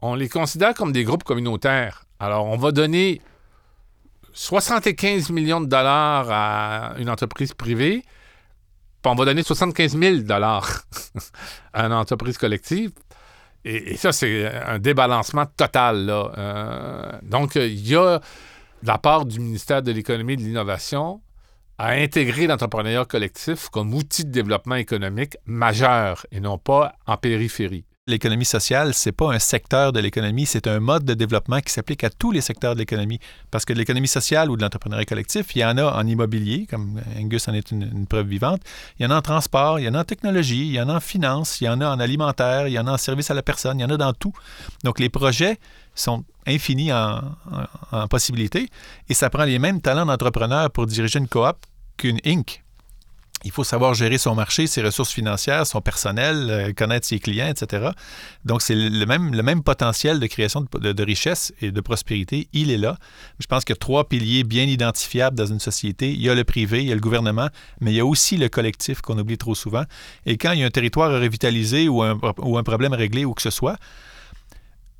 on 0.00 0.14
les 0.14 0.28
considère 0.28 0.74
comme 0.74 0.92
des 0.92 1.04
groupes 1.04 1.24
communautaires. 1.24 2.04
Alors, 2.20 2.46
on 2.46 2.56
va 2.56 2.72
donner 2.72 3.20
75 4.32 5.30
millions 5.30 5.60
de 5.60 5.66
dollars 5.66 6.26
à 6.30 6.94
une 6.98 7.10
entreprise 7.10 7.54
privée, 7.54 8.02
puis 9.02 9.12
on 9.12 9.14
va 9.14 9.24
donner 9.24 9.42
75 9.42 9.96
000 9.98 10.16
dollars 10.18 10.82
à 11.72 11.86
une 11.86 11.92
entreprise 11.92 12.38
collective. 12.38 12.92
Et, 13.64 13.96
ça, 13.96 14.12
c'est 14.12 14.46
un 14.46 14.78
débalancement 14.78 15.46
total. 15.46 16.06
Euh, 16.08 17.12
donc, 17.22 17.56
il 17.56 17.86
y 17.86 17.96
a 17.96 18.18
de 18.82 18.86
la 18.86 18.98
part 18.98 19.24
du 19.24 19.40
ministère 19.40 19.82
de 19.82 19.92
l'Économie 19.92 20.34
et 20.34 20.36
de 20.36 20.42
l'Innovation 20.42 21.20
à 21.76 21.90
intégrer 21.90 22.46
l'entrepreneuriat 22.46 23.04
collectif 23.04 23.68
comme 23.68 23.94
outil 23.94 24.24
de 24.24 24.30
développement 24.30 24.74
économique 24.76 25.36
majeur 25.46 26.26
et 26.32 26.40
non 26.40 26.58
pas 26.58 26.94
en 27.06 27.16
périphérie 27.16 27.84
l'économie 28.08 28.44
sociale, 28.44 28.94
c'est 28.94 29.12
pas 29.12 29.32
un 29.32 29.38
secteur 29.38 29.92
de 29.92 30.00
l'économie, 30.00 30.46
c'est 30.46 30.66
un 30.66 30.80
mode 30.80 31.04
de 31.04 31.14
développement 31.14 31.60
qui 31.60 31.72
s'applique 31.72 32.02
à 32.04 32.10
tous 32.10 32.32
les 32.32 32.40
secteurs 32.40 32.74
de 32.74 32.80
l'économie. 32.80 33.20
Parce 33.50 33.64
que 33.64 33.72
de 33.72 33.78
l'économie 33.78 34.08
sociale 34.08 34.50
ou 34.50 34.56
de 34.56 34.62
l'entrepreneuriat 34.62 35.04
collectif, 35.04 35.54
il 35.54 35.60
y 35.60 35.64
en 35.64 35.76
a 35.78 35.84
en 35.84 36.06
immobilier, 36.06 36.66
comme 36.68 37.00
Angus 37.18 37.48
en 37.48 37.54
est 37.54 37.70
une, 37.70 38.06
preuve 38.06 38.26
vivante, 38.26 38.62
il 38.98 39.04
y 39.04 39.06
en 39.06 39.10
a 39.10 39.16
en 39.16 39.22
transport, 39.22 39.78
il 39.78 39.84
y 39.84 39.88
en 39.88 39.94
a 39.94 40.00
en 40.00 40.04
technologie, 40.04 40.66
il 40.66 40.72
y 40.72 40.80
en 40.80 40.88
a 40.88 40.94
en 40.94 41.00
finance, 41.00 41.60
il 41.60 41.64
y 41.64 41.68
en 41.68 41.80
a 41.80 41.88
en 41.88 42.00
alimentaire, 42.00 42.68
il 42.68 42.72
y 42.72 42.78
en 42.78 42.86
a 42.86 42.92
en 42.92 42.96
service 42.96 43.30
à 43.30 43.34
la 43.34 43.42
personne, 43.42 43.78
il 43.78 43.82
y 43.82 43.84
en 43.84 43.90
a 43.90 43.96
dans 43.96 44.12
tout. 44.12 44.32
Donc 44.84 44.98
les 44.98 45.10
projets 45.10 45.58
sont 45.94 46.24
infinis 46.46 46.92
en, 46.92 47.20
en 47.92 48.08
possibilités 48.08 48.70
et 49.08 49.14
ça 49.14 49.30
prend 49.30 49.44
les 49.44 49.58
mêmes 49.58 49.80
talents 49.80 50.06
d'entrepreneur 50.06 50.70
pour 50.70 50.86
diriger 50.86 51.18
une 51.18 51.28
coop 51.28 51.56
qu'une 51.96 52.20
Inc 52.24 52.62
il 53.44 53.50
faut 53.50 53.64
savoir 53.64 53.94
gérer 53.94 54.18
son 54.18 54.34
marché, 54.34 54.66
ses 54.66 54.82
ressources 54.82 55.12
financières, 55.12 55.66
son 55.66 55.80
personnel, 55.80 56.48
euh, 56.50 56.72
connaître 56.72 57.06
ses 57.06 57.18
clients, 57.18 57.48
etc. 57.48 57.90
Donc, 58.44 58.62
c'est 58.62 58.74
le 58.74 59.06
même, 59.06 59.62
potentiel 59.62 60.20
de 60.20 60.26
création 60.26 60.66
de, 60.72 61.02
richesse 61.02 61.52
et 61.60 61.70
de 61.70 61.80
prospérité. 61.80 62.48
Il 62.52 62.70
est 62.70 62.78
là. 62.78 62.96
Je 63.38 63.46
pense 63.46 63.64
qu'il 63.64 63.74
y 63.74 63.78
a 63.78 63.80
trois 63.80 64.08
piliers 64.08 64.44
bien 64.44 64.64
identifiables 64.64 65.36
dans 65.36 65.46
une 65.46 65.60
société. 65.60 66.12
Il 66.12 66.20
y 66.20 66.28
a 66.28 66.34
le 66.34 66.44
privé, 66.44 66.82
il 66.82 66.88
y 66.88 66.92
a 66.92 66.94
le 66.94 67.00
gouvernement, 67.00 67.48
mais 67.80 67.92
il 67.92 67.96
y 67.96 68.00
a 68.00 68.06
aussi 68.06 68.36
le 68.36 68.48
collectif 68.48 69.00
qu'on 69.00 69.18
oublie 69.18 69.38
trop 69.38 69.54
souvent. 69.54 69.84
Et 70.26 70.36
quand 70.36 70.52
il 70.52 70.60
y 70.60 70.62
a 70.62 70.66
un 70.66 70.70
territoire 70.70 71.10
à 71.10 71.18
revitaliser 71.18 71.88
ou 71.88 72.02
un, 72.02 72.18
ou 72.38 72.58
un 72.58 72.62
problème 72.62 72.92
à 72.92 72.96
régler 72.96 73.24
ou 73.24 73.34
que 73.34 73.42
ce 73.42 73.50
soit, 73.50 73.76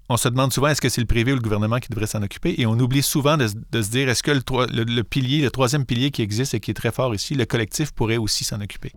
on 0.08 0.16
se 0.16 0.28
demande 0.28 0.52
souvent 0.52 0.68
est-ce 0.68 0.80
que 0.80 0.88
c'est 0.88 1.00
le 1.00 1.06
privé 1.06 1.32
ou 1.32 1.36
le 1.36 1.40
gouvernement 1.40 1.78
qui 1.78 1.88
devrait 1.90 2.06
s'en 2.06 2.22
occuper? 2.22 2.54
Et 2.58 2.66
on 2.66 2.78
oublie 2.78 3.02
souvent 3.02 3.36
de, 3.36 3.46
se 3.46 3.90
dire 3.90 4.08
est-ce 4.08 4.22
que 4.22 4.30
le, 4.30 4.84
le, 4.84 5.04
pilier, 5.04 5.42
le 5.42 5.50
troisième 5.50 5.84
pilier 5.84 6.10
qui 6.10 6.22
existe 6.22 6.54
et 6.54 6.60
qui 6.60 6.70
est 6.70 6.74
très 6.74 6.92
fort 6.92 7.14
ici, 7.14 7.34
le 7.34 7.44
collectif 7.44 7.92
pourrait 7.92 8.16
aussi 8.16 8.44
s'en 8.44 8.60
occuper? 8.60 8.92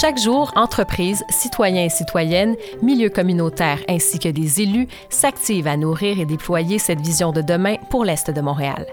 Chaque 0.00 0.18
jour, 0.18 0.50
entreprises, 0.56 1.22
citoyens 1.28 1.84
et 1.84 1.88
citoyennes, 1.88 2.56
milieux 2.82 3.10
communautaires 3.10 3.78
ainsi 3.88 4.18
que 4.18 4.28
des 4.28 4.60
élus 4.60 4.88
s'activent 5.08 5.68
à 5.68 5.76
nourrir 5.76 6.18
et 6.18 6.26
déployer 6.26 6.80
cette 6.80 7.00
vision 7.00 7.30
de 7.30 7.42
demain 7.42 7.76
pour 7.90 8.04
l'Est 8.04 8.28
de 8.28 8.40
Montréal. 8.40 8.86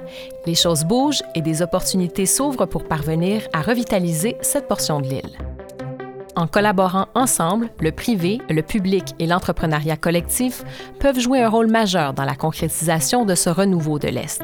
Les 0.45 0.53
choses 0.53 0.83
bougent 0.83 1.23
et 1.33 1.41
des 1.41 1.63
opportunités 1.63 2.27
s'ouvrent 2.27 2.67
pour 2.67 2.83
parvenir 2.83 3.41
à 3.51 3.61
revitaliser 3.63 4.37
cette 4.41 4.67
portion 4.67 5.01
de 5.01 5.07
l'île. 5.07 5.50
En 6.35 6.47
collaborant 6.47 7.07
ensemble, 7.13 7.69
le 7.81 7.91
privé, 7.91 8.39
le 8.49 8.61
public 8.61 9.15
et 9.19 9.27
l'entrepreneuriat 9.27 9.97
collectif 9.97 10.63
peuvent 10.99 11.19
jouer 11.19 11.41
un 11.41 11.49
rôle 11.49 11.69
majeur 11.69 12.13
dans 12.13 12.23
la 12.23 12.35
concrétisation 12.35 13.25
de 13.25 13.35
ce 13.35 13.49
renouveau 13.49 13.99
de 13.99 14.07
l'Est. 14.07 14.41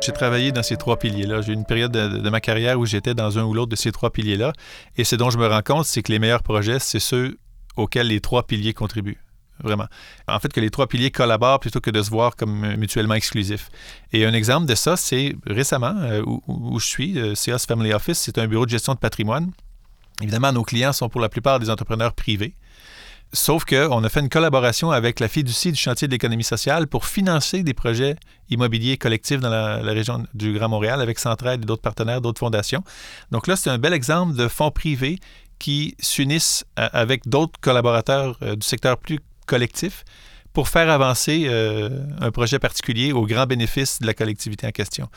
J'ai 0.00 0.12
travaillé 0.12 0.52
dans 0.52 0.62
ces 0.62 0.76
trois 0.76 0.96
piliers-là. 0.96 1.42
J'ai 1.42 1.52
eu 1.52 1.54
une 1.54 1.64
période 1.64 1.92
de, 1.92 2.30
ma 2.30 2.40
carrière 2.40 2.78
où 2.78 2.86
j'étais 2.86 3.14
dans 3.14 3.38
un 3.38 3.44
ou 3.44 3.54
l'autre 3.54 3.70
de 3.70 3.76
ces 3.76 3.92
trois 3.92 4.10
piliers-là. 4.10 4.52
Et 4.96 5.04
ce 5.04 5.16
dont 5.16 5.30
je 5.30 5.38
me 5.38 5.46
rends 5.46 5.62
compte, 5.62 5.86
c'est 5.86 6.02
que 6.02 6.12
les 6.12 6.18
meilleurs 6.18 6.42
projets, 6.42 6.78
c'est 6.78 7.00
ceux 7.00 7.38
auxquels 7.76 8.08
les 8.08 8.20
trois 8.20 8.44
piliers 8.44 8.74
contribuent. 8.74 9.18
Vraiment. 9.62 9.86
En 10.26 10.40
fait, 10.40 10.52
que 10.52 10.60
les 10.60 10.70
trois 10.70 10.88
piliers 10.88 11.12
collaborent 11.12 11.60
plutôt 11.60 11.80
que 11.80 11.90
de 11.90 12.02
se 12.02 12.10
voir 12.10 12.34
comme 12.34 12.74
mutuellement 12.76 13.14
exclusifs. 13.14 13.70
Et 14.12 14.24
un 14.26 14.32
exemple 14.32 14.66
de 14.66 14.74
ça, 14.74 14.96
c'est 14.96 15.36
récemment, 15.46 15.94
euh, 15.98 16.22
où, 16.24 16.80
je 16.80 16.86
suis, 16.86 17.18
euh, 17.18 17.34
CS 17.34 17.66
Family 17.66 17.92
Office, 17.92 18.18
c'est 18.18 18.38
un 18.38 18.48
bureau 18.48 18.66
de 18.66 18.70
gestion 18.70 18.94
de 18.94 18.98
patrimoine 18.98 19.52
Évidemment, 20.20 20.52
nos 20.52 20.62
clients 20.62 20.92
sont 20.92 21.08
pour 21.08 21.20
la 21.20 21.28
plupart 21.28 21.58
des 21.58 21.70
entrepreneurs 21.70 22.12
privés. 22.12 22.54
Sauf 23.34 23.64
qu'on 23.64 24.04
a 24.04 24.08
fait 24.10 24.20
une 24.20 24.28
collaboration 24.28 24.90
avec 24.90 25.18
la 25.18 25.26
fiducie 25.26 25.72
du 25.72 25.78
chantier 25.78 26.06
de 26.06 26.12
l'économie 26.12 26.44
sociale 26.44 26.86
pour 26.86 27.06
financer 27.06 27.62
des 27.62 27.72
projets 27.72 28.16
immobiliers 28.50 28.98
collectifs 28.98 29.40
dans 29.40 29.48
la, 29.48 29.76
région 29.78 30.26
du 30.34 30.52
Grand 30.52 30.68
Montréal 30.68 31.00
avec 31.00 31.18
Centraide 31.18 31.62
et 31.62 31.66
d'autres 31.66 31.80
partenaires, 31.80 32.20
d'autres 32.20 32.40
fondations. 32.40 32.84
Donc 33.30 33.46
là, 33.46 33.56
c'est 33.56 33.70
un 33.70 33.78
bel 33.78 33.94
exemple 33.94 34.36
de 34.36 34.48
fonds 34.48 34.70
privés 34.70 35.18
qui 35.58 35.94
s'unissent 35.98 36.66
avec 36.76 37.26
d'autres 37.26 37.58
collaborateurs 37.60 38.36
euh, 38.42 38.54
du 38.56 38.66
secteur 38.66 38.98
plus 38.98 39.20
collectif 39.46 40.04
pour 40.52 40.68
faire 40.68 40.90
avancer 40.90 41.44
euh, 41.46 41.88
un 42.20 42.30
projet 42.30 42.58
particulier 42.58 43.12
au 43.12 43.26
grand 43.26 43.46
bénéfice 43.46 44.00
de 44.00 44.06
la 44.06 44.14
collectivité 44.14 44.66
en 44.66 44.70
question. 44.70 45.08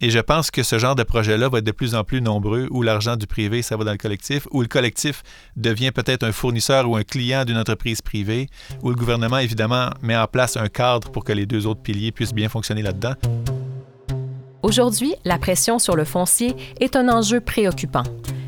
Et 0.00 0.10
je 0.10 0.18
pense 0.18 0.50
que 0.50 0.62
ce 0.62 0.78
genre 0.78 0.94
de 0.94 1.02
projet-là 1.02 1.48
va 1.48 1.58
être 1.58 1.64
de 1.64 1.72
plus 1.72 1.94
en 1.94 2.04
plus 2.04 2.20
nombreux, 2.20 2.68
où 2.70 2.82
l'argent 2.82 3.16
du 3.16 3.26
privé, 3.26 3.62
ça 3.62 3.76
va 3.76 3.84
dans 3.84 3.92
le 3.92 3.98
collectif, 3.98 4.46
où 4.50 4.60
le 4.60 4.68
collectif 4.68 5.22
devient 5.56 5.92
peut-être 5.92 6.24
un 6.24 6.32
fournisseur 6.32 6.88
ou 6.88 6.96
un 6.96 7.04
client 7.04 7.44
d'une 7.44 7.58
entreprise 7.58 8.02
privée, 8.02 8.48
où 8.82 8.90
le 8.90 8.96
gouvernement, 8.96 9.38
évidemment, 9.38 9.90
met 10.02 10.16
en 10.16 10.26
place 10.26 10.56
un 10.56 10.68
cadre 10.68 11.10
pour 11.10 11.24
que 11.24 11.32
les 11.32 11.46
deux 11.46 11.66
autres 11.66 11.82
piliers 11.82 12.12
puissent 12.12 12.34
bien 12.34 12.48
fonctionner 12.48 12.82
là-dedans. 12.82 13.14
Aujourd'hui, 14.62 15.14
la 15.24 15.38
pression 15.38 15.78
sur 15.78 15.94
le 15.94 16.04
foncier 16.04 16.56
est 16.80 16.96
un 16.96 17.08
enjeu 17.10 17.40
préoccupant. 17.40 18.04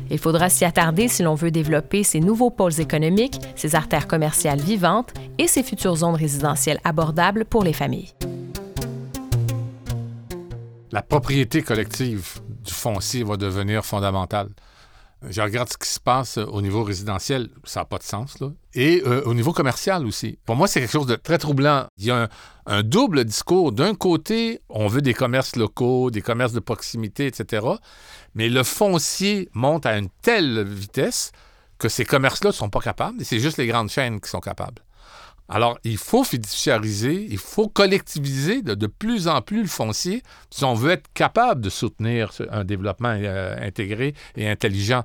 Il 0.09 0.17
faudra 0.17 0.49
s'y 0.49 0.65
attarder 0.65 1.07
si 1.07 1.23
l'on 1.23 1.35
veut 1.35 1.51
développer 1.51 2.03
ces 2.03 2.19
nouveaux 2.19 2.49
pôles 2.49 2.79
économiques, 2.79 3.39
ces 3.55 3.75
artères 3.75 4.07
commerciales 4.07 4.59
vivantes 4.59 5.13
et 5.37 5.47
ces 5.47 5.63
futures 5.63 5.97
zones 5.97 6.15
résidentielles 6.15 6.79
abordables 6.83 7.45
pour 7.45 7.63
les 7.63 7.73
familles. 7.73 8.13
La 10.91 11.01
propriété 11.01 11.61
collective 11.61 12.39
du 12.63 12.73
foncier 12.73 13.23
va 13.23 13.37
devenir 13.37 13.85
fondamentale. 13.85 14.49
Je 15.27 15.41
regarde 15.41 15.67
ce 15.69 15.77
qui 15.77 15.89
se 15.89 15.99
passe 15.99 16.37
au 16.37 16.61
niveau 16.61 16.83
résidentiel, 16.83 17.49
ça 17.63 17.79
n'a 17.79 17.85
pas 17.85 17.97
de 17.97 18.03
sens, 18.03 18.39
là. 18.39 18.51
Et 18.75 19.01
euh, 19.05 19.23
au 19.25 19.33
niveau 19.33 19.51
commercial 19.51 20.05
aussi. 20.05 20.37
Pour 20.45 20.55
moi, 20.55 20.67
c'est 20.67 20.79
quelque 20.79 20.91
chose 20.91 21.07
de 21.07 21.15
très 21.15 21.39
troublant. 21.39 21.87
Il 21.97 22.05
y 22.05 22.11
a 22.11 22.29
un, 22.67 22.83
double 22.83 23.25
discours. 23.25 23.71
D'un 23.71 23.95
côté, 23.95 24.61
on 24.69 24.87
veut 24.87 25.01
des 25.01 25.15
commerces 25.15 25.55
locaux, 25.55 26.11
des 26.11 26.21
commerces 26.21 26.53
de 26.53 26.59
proximité, 26.59 27.25
etc. 27.25 27.65
Mais 28.35 28.47
le 28.47 28.61
foncier 28.63 29.49
monte 29.53 29.87
à 29.87 29.97
une 29.97 30.09
telle 30.21 30.63
vitesse 30.63 31.31
que 31.79 31.89
ces 31.89 32.05
commerces-là 32.05 32.51
ne 32.51 32.55
sont 32.55 32.69
pas 32.69 32.81
capables. 32.81 33.23
C'est 33.25 33.39
juste 33.39 33.57
les 33.57 33.67
grandes 33.67 33.89
chaînes 33.89 34.21
qui 34.21 34.29
sont 34.29 34.39
capables. 34.39 34.83
Alors, 35.49 35.79
il 35.83 35.97
faut 35.97 36.23
fiduciariser, 36.23 37.25
il 37.29 37.37
faut 37.37 37.69
collectiviser 37.69 38.61
de, 38.61 38.87
plus 38.87 39.27
en 39.27 39.41
plus 39.41 39.61
le 39.61 39.67
foncier 39.67 40.21
si 40.49 40.65
on 40.65 40.73
veut 40.73 40.91
être 40.91 41.07
capable 41.13 41.61
de 41.61 41.69
soutenir 41.69 42.31
un 42.51 42.65
développement 42.65 43.15
euh, 43.17 43.55
intégré 43.61 44.13
et 44.35 44.49
intelligent, 44.49 45.03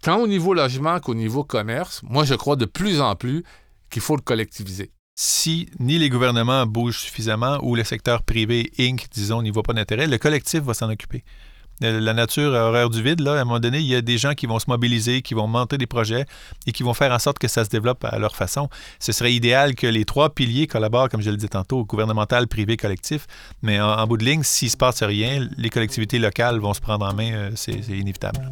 tant 0.00 0.18
au 0.18 0.26
niveau 0.26 0.54
logement 0.54 0.98
qu'au 1.00 1.14
niveau 1.14 1.44
commerce. 1.44 2.00
Moi, 2.04 2.24
je 2.24 2.34
crois 2.34 2.56
de 2.56 2.64
plus 2.64 3.00
en 3.00 3.16
plus 3.16 3.44
qu'il 3.90 4.00
faut 4.00 4.16
le 4.16 4.22
collectiviser. 4.22 4.90
Si 5.14 5.68
ni 5.78 5.98
les 5.98 6.08
gouvernements 6.08 6.64
bougent 6.64 7.00
suffisamment 7.00 7.58
ou 7.62 7.74
le 7.74 7.84
secteur 7.84 8.22
privé, 8.22 8.72
Inc., 8.78 9.06
disons, 9.12 9.42
n'y 9.42 9.50
voit 9.50 9.62
pas 9.62 9.74
d'intérêt, 9.74 10.06
le 10.06 10.16
collectif 10.16 10.62
va 10.62 10.72
s'en 10.72 10.90
occuper 10.90 11.22
la 11.82 12.14
nature 12.14 12.52
horaire 12.52 12.90
du 12.90 13.02
vide, 13.02 13.20
là, 13.20 13.34
à 13.34 13.40
un 13.40 13.44
moment 13.44 13.60
donné, 13.60 13.78
il 13.78 13.86
y 13.86 13.94
a 13.94 14.00
des 14.00 14.18
gens 14.18 14.34
qui 14.34 14.46
vont 14.46 14.58
se 14.58 14.66
mobiliser, 14.68 15.22
qui 15.22 15.34
vont 15.34 15.46
monter 15.46 15.78
des 15.78 15.86
projets 15.86 16.26
et 16.66 16.72
qui 16.72 16.82
vont 16.82 16.94
faire 16.94 17.12
en 17.12 17.18
sorte 17.18 17.38
que 17.38 17.48
ça 17.48 17.64
se 17.64 17.70
développe 17.70 18.04
à 18.04 18.18
leur 18.18 18.36
façon. 18.36 18.68
Ce 18.98 19.12
serait 19.12 19.32
idéal 19.32 19.74
que 19.74 19.86
les 19.86 20.04
trois 20.04 20.30
piliers 20.30 20.66
collaborent, 20.66 21.08
comme 21.08 21.22
je 21.22 21.30
le 21.30 21.36
disais 21.36 21.48
tantôt, 21.48 21.84
gouvernemental, 21.84 22.48
privé, 22.48 22.76
collectif. 22.76 23.26
Mais 23.62 23.80
en, 23.80 24.06
bout 24.06 24.16
de 24.16 24.24
ligne, 24.24 24.42
s'il 24.42 24.66
ne 24.66 24.72
se 24.72 24.76
passe 24.76 25.02
rien, 25.02 25.46
les 25.56 25.70
collectivités 25.70 26.18
locales 26.18 26.58
vont 26.58 26.74
se 26.74 26.80
prendre 26.80 27.06
en 27.06 27.14
main. 27.14 27.32
Euh, 27.32 27.50
c'est 27.54 27.72
inévitable. 27.72 28.50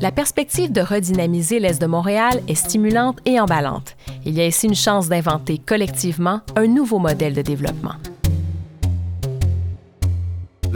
La 0.00 0.12
perspective 0.12 0.70
de 0.70 0.80
redynamiser 0.80 1.58
l'Est 1.58 1.80
de 1.80 1.86
Montréal 1.86 2.40
est 2.46 2.54
stimulante 2.54 3.18
et 3.24 3.40
emballante. 3.40 3.96
Il 4.24 4.34
y 4.34 4.40
a 4.40 4.46
ici 4.46 4.66
une 4.66 4.76
chance 4.76 5.08
d'inventer 5.08 5.58
collectivement 5.58 6.40
un 6.54 6.68
nouveau 6.68 7.00
modèle 7.00 7.34
de 7.34 7.42
développement 7.42 7.94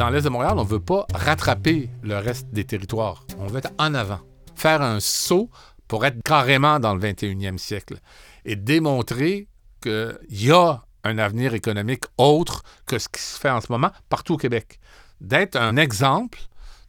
dans 0.02 0.10
l'Est 0.10 0.24
de 0.24 0.30
Montréal, 0.30 0.54
on 0.56 0.64
ne 0.64 0.68
veut 0.68 0.80
pas 0.80 1.06
rattraper 1.14 1.88
le 2.02 2.18
reste 2.18 2.48
des 2.50 2.64
territoires. 2.64 3.24
On 3.38 3.46
veut 3.46 3.58
être 3.58 3.70
en 3.78 3.94
avant, 3.94 4.18
faire 4.56 4.82
un 4.82 4.98
saut 4.98 5.48
pour 5.86 6.04
être 6.04 6.20
carrément 6.24 6.80
dans 6.80 6.92
le 6.92 7.00
21e 7.00 7.56
siècle 7.56 8.00
et 8.44 8.56
démontrer 8.56 9.46
qu'il 9.80 10.18
y 10.28 10.50
a 10.50 10.82
un 11.04 11.18
avenir 11.18 11.54
économique 11.54 12.02
autre 12.18 12.64
que 12.84 12.98
ce 12.98 13.08
qui 13.08 13.22
se 13.22 13.38
fait 13.38 13.48
en 13.48 13.60
ce 13.60 13.70
moment 13.70 13.92
partout 14.08 14.34
au 14.34 14.36
Québec. 14.38 14.80
D'être 15.20 15.54
un 15.54 15.76
exemple 15.76 16.40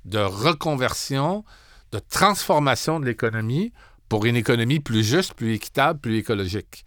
de 0.06 0.18
reconversion, 0.18 1.46
de 1.92 2.00
transformation 2.00 3.00
de 3.00 3.06
l'économie 3.06 3.74
pour 4.10 4.26
une 4.26 4.38
économie 4.38 4.80
plus 4.80 5.04
juste, 5.04 5.36
plus 5.36 5.54
équitable, 5.54 6.00
plus 6.00 6.18
écologique. 6.18 6.84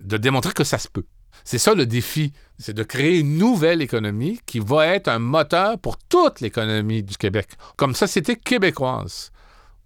De 0.00 0.16
démontrer 0.16 0.52
que 0.52 0.64
ça 0.64 0.78
se 0.78 0.88
peut. 0.88 1.06
C'est 1.44 1.58
ça 1.58 1.74
le 1.74 1.86
défi, 1.86 2.32
c'est 2.58 2.74
de 2.74 2.82
créer 2.82 3.18
une 3.18 3.38
nouvelle 3.38 3.82
économie 3.82 4.40
qui 4.46 4.58
va 4.58 4.86
être 4.86 5.08
un 5.08 5.18
moteur 5.18 5.78
pour 5.78 5.96
toute 5.96 6.40
l'économie 6.40 7.02
du 7.02 7.16
Québec. 7.16 7.48
Comme 7.76 7.94
société 7.94 8.36
québécoise, 8.36 9.30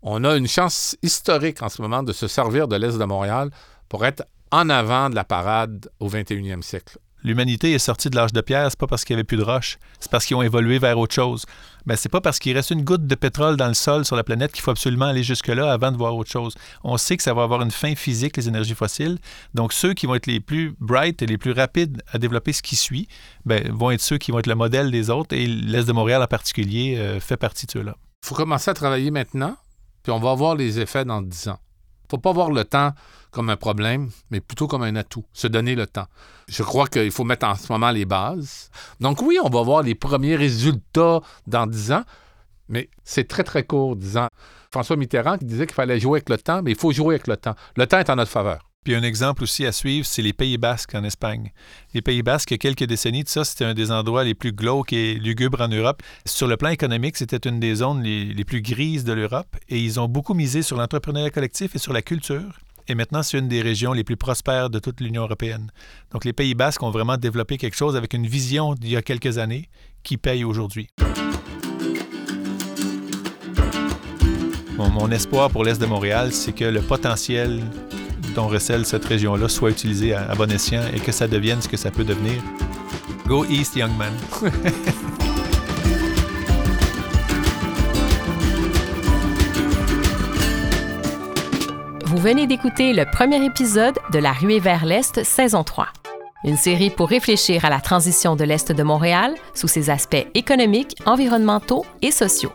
on 0.03 0.25
a 0.25 0.37
une 0.37 0.49
chance 0.49 0.97
historique 1.03 1.63
en 1.63 1.69
ce 1.69 1.81
moment 1.81 2.03
de 2.03 2.13
se 2.13 2.29
servir 2.29 2.69
de 2.69 2.77
l'Est 2.77 2.99
de 2.99 3.05
Montréal 3.05 3.51
pour 3.89 4.05
être 4.05 4.25
en 4.51 4.69
avant 4.69 5.11
de 5.11 5.15
la 5.15 5.25
parade 5.25 5.91
au 6.01 6.09
21e 6.09 6.63
siècle 6.63 6.99
l'humanité 7.25 7.73
est 7.73 7.79
sortie 7.79 8.11
de 8.11 8.17
l'âge 8.17 8.33
de 8.33 8.41
pierre, 8.41 8.67
c'est 8.71 8.79
pas 8.79 8.87
parce 8.87 9.05
qu'il 9.05 9.17
n'y 9.17 9.19
avait 9.19 9.25
plus 9.25 9.37
de 9.37 9.43
roches, 9.43 9.79
c'est 9.99 10.11
parce 10.11 10.27
qu'ils 10.27 10.37
ont 10.37 10.43
évolué 10.43 10.79
vers 10.79 10.99
autre 10.99 11.15
chose. 11.15 11.47
Mais 11.87 11.97
c'est 11.97 12.09
pas 12.09 12.21
parce 12.21 12.39
qu'il 12.39 12.57
reste 12.57 12.71
une 12.71 12.83
goutte 12.83 13.07
de 13.07 13.15
pétrole 13.15 13.57
dans 13.57 13.69
le 13.69 13.75
sol 13.75 14.05
sur 14.05 14.17
la 14.17 14.25
planète 14.25 14.53
qu'il 14.53 14.63
faut 14.63 14.71
absolument 14.71 15.07
aller 15.07 15.23
jusque-là 15.23 15.73
avant 15.73 15.93
de 15.93 15.97
voir 15.97 16.17
autre 16.17 16.31
chose. 16.31 16.55
On 16.83 16.97
sait 16.97 17.17
que 17.17 17.23
ça 17.23 17.35
va 17.35 17.43
avoir 17.43 17.61
une 17.63 17.71
fin 17.71 17.95
physique, 17.95 18.37
les 18.37 18.49
énergies 18.49 18.75
fossiles. 18.75 19.19
Donc, 19.53 19.73
ceux 19.73 19.93
qui 19.93 20.07
vont 20.07 20.15
être 20.15 20.27
les 20.27 20.41
plus 20.41 20.75
bright 20.81 21.21
et 21.23 21.27
les 21.27 21.37
plus 21.37 21.53
rapides 21.53 22.03
à 22.13 22.19
développer 22.19 22.53
ce 22.53 22.63
qui 22.63 22.77
suit 22.77 23.09
ben, 23.45 23.71
vont 23.71 23.91
être 23.91 24.01
ceux 24.01 24.19
qui 24.19 24.31
vont 24.31 24.39
être 24.39 24.47
le 24.47 24.55
modèle 24.55 24.91
des 24.91 25.11
autres 25.11 25.35
et 25.35 25.47
l'Est 25.47 25.87
de 25.87 25.93
Montréal 25.93 26.23
en 26.23 26.27
particulier 26.27 26.97
euh, 26.99 27.21
fait 27.21 27.37
partie 27.37 27.67
de 27.67 27.73
ceux-là. 27.73 27.97
Il 28.25 28.29
faut 28.29 28.35
commencer 28.35 28.71
à 28.71 28.75
travailler 28.75 29.11
maintenant, 29.11 29.57
puis 30.03 30.13
on 30.13 30.21
va 30.21 30.35
voir 30.35 30.55
les 30.55 30.81
effets 30.81 31.05
dans 31.05 31.21
10 31.21 31.49
ans. 31.49 31.59
Il 32.05 32.07
ne 32.07 32.11
faut 32.11 32.19
pas 32.19 32.33
voir 32.33 32.51
le 32.51 32.65
temps 32.65 32.93
comme 33.31 33.51
un 33.51 33.57
problème, 33.57 34.11
mais 34.31 34.41
plutôt 34.41 34.69
comme 34.69 34.83
un 34.83 34.95
atout, 34.95 35.25
se 35.33 35.47
donner 35.47 35.75
le 35.75 35.87
temps. 35.87 36.07
Je 36.49 36.63
crois 36.63 36.87
qu'il 36.87 37.11
faut 37.11 37.25
mettre 37.25 37.47
en 37.47 37.55
ce 37.57 37.73
moment 37.73 37.91
les 37.91 38.05
bases. 38.05 38.71
Donc 39.01 39.23
oui, 39.23 39.39
on 39.43 39.49
va 39.49 39.63
voir 39.63 39.83
les 39.83 39.95
premiers 39.95 40.37
résultats 40.37 41.21
dans 41.47 41.67
10 41.67 41.93
ans, 41.93 42.05
mais 42.69 42.91
c'est 43.03 43.27
très, 43.27 43.43
très 43.43 43.65
court, 43.65 43.97
10 43.97 44.19
ans. 44.19 44.29
François 44.71 44.97
Mitterrand 44.97 45.39
qui 45.39 45.47
disait 45.47 45.67
qu'il 45.67 45.75
fallait 45.75 45.99
jouer 45.99 46.19
avec 46.19 46.29
le 46.29 46.39
temps, 46.39 46.63
mais 46.63 46.73
il 46.73 46.77
faut 46.77 46.93
jouer 46.93 47.15
avec 47.15 47.27
le 47.27 47.37
temps. 47.37 47.55
Le 47.77 47.87
temps 47.87 47.99
est 47.99 48.11
en 48.11 48.17
notre 48.17 48.31
faveur. 48.31 48.74
Puis 48.85 48.95
un 48.95 49.03
exemple 49.03 49.43
aussi 49.43 49.65
à 49.65 49.73
suivre, 49.73 50.07
c'est 50.07 50.21
les 50.21 50.35
Pays 50.35 50.59
Basques 50.59 50.95
en 50.95 51.05
Espagne. 51.05 51.53
Les 51.95 52.03
Pays 52.03 52.23
Basques, 52.23 52.51
il 52.51 52.55
y 52.55 52.57
a 52.57 52.59
quelques 52.59 52.85
décennies 52.85 53.25
de 53.25 53.29
ça, 53.29 53.43
c'était 53.43 53.65
un 53.65 53.73
des 53.73 53.91
endroits 53.91 54.25
les 54.25 54.35
plus 54.35 54.53
glauques 54.53 54.93
et 54.93 55.15
lugubres 55.15 55.63
en 55.63 55.69
Europe. 55.69 56.03
Sur 56.27 56.47
le 56.47 56.59
plan 56.59 56.69
économique, 56.69 57.17
c'était 57.17 57.49
une 57.49 57.59
des 57.59 57.77
zones 57.77 58.03
les, 58.03 58.27
les 58.27 58.45
plus 58.45 58.61
grises 58.61 59.05
de 59.05 59.15
l'Europe 59.15 59.57
et 59.71 59.79
ils 59.79 59.99
ont 59.99 60.07
beaucoup 60.07 60.35
misé 60.35 60.61
sur 60.61 60.77
l'entrepreneuriat 60.77 61.31
collectif 61.31 61.75
et 61.75 61.79
sur 61.79 61.95
la 61.95 62.03
culture. 62.03 62.61
Et 62.87 62.95
maintenant, 62.95 63.23
c'est 63.23 63.39
une 63.39 63.49
des 63.49 63.63
régions 63.63 63.95
les 63.95 64.05
plus 64.05 64.19
prospères 64.19 64.69
de 64.69 64.79
toute 64.79 65.01
l'Union 65.01 65.23
européenne. 65.23 65.71
Donc, 66.13 66.27
les 66.27 66.35
Pays 66.35 66.55
Basques 66.55 66.83
ont 66.83 66.91
vraiment 66.91 67.17
développé 67.17 67.57
quelque 67.57 67.77
chose 67.77 67.97
avec 67.97 68.13
une 68.13 68.27
vision 68.27 68.75
d'il 68.75 68.91
y 68.91 68.97
a 68.97 69.03
quelques 69.03 69.39
années 69.39 69.71
qui 70.03 70.19
paye 70.19 70.45
aujourd'hui. 70.45 70.89
mon, 74.77 75.11
espoir 75.11 75.51
pour 75.51 75.65
l'Est 75.65 75.81
de 75.81 75.87
Montréal, 75.87 76.33
c'est 76.33 76.53
que 76.53 76.65
le 76.65 76.81
potentiel 76.81 77.63
dont 78.35 78.49
recèle 78.49 78.85
cette 78.85 79.05
région-là 79.05 79.49
soit 79.49 79.71
utilisé 79.71 80.15
à, 80.15 80.31
à 80.31 80.35
bon 80.35 80.51
escient 80.51 80.83
et 80.93 81.01
que 81.01 81.13
ça 81.13 81.27
devienne 81.27 81.63
ce 81.63 81.69
que 81.69 81.77
ça 81.77 81.91
peut 81.91 82.05
devenir. 82.05 82.43
Go 83.27 83.45
East, 83.47 83.77
young 83.77 83.97
man. 83.97 84.13
Vous 92.07 92.19
venez 92.19 92.47
d'écouter 92.47 92.93
le 92.93 93.07
premier 93.11 93.45
épisode 93.45 93.99
de 94.13 94.19
La 94.19 94.33
ruée 94.33 94.61
vers 94.61 94.85
l'Est, 94.85 95.25
saison 95.25 95.65
3. 95.65 95.89
Une 96.45 96.57
série 96.57 96.91
pour 96.91 97.09
réfléchir 97.09 97.65
à 97.65 97.71
la 97.71 97.81
transition 97.81 98.37
de 98.37 98.45
l'Est 98.45 98.71
de 98.71 98.83
Montréal 98.83 99.35
sous 99.55 99.67
ses 99.67 99.91
aspects 99.91 100.27
économiques, 100.35 100.95
environnementaux 101.07 101.85
et 102.03 102.11
sociaux. 102.11 102.53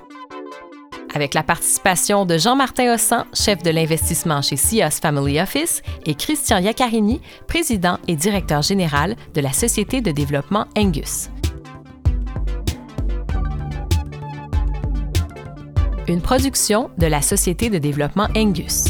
Avec 1.14 1.34
la 1.34 1.42
participation 1.42 2.26
de 2.26 2.38
Jean-Martin 2.38 2.94
Hossan, 2.94 3.26
chef 3.34 3.64
de 3.64 3.72
l'investissement 3.72 4.42
chez 4.42 4.58
SIAS 4.58 5.00
Family 5.02 5.40
Office, 5.42 5.82
et 6.06 6.14
Christian 6.14 6.60
Iaccarini, 6.60 7.20
président 7.48 7.98
et 8.08 8.16
directeur 8.16 8.62
général 8.62 9.16
de 9.34 9.42
la 9.42 9.52
Société 9.52 10.02
de 10.02 10.12
développement 10.12 10.66
Angus. 10.78 11.30
Une 16.08 16.22
production 16.22 16.92
de 16.98 17.08
la 17.08 17.22
Société 17.22 17.70
de 17.70 17.80
développement 17.80 18.28
Angus. 18.36 18.86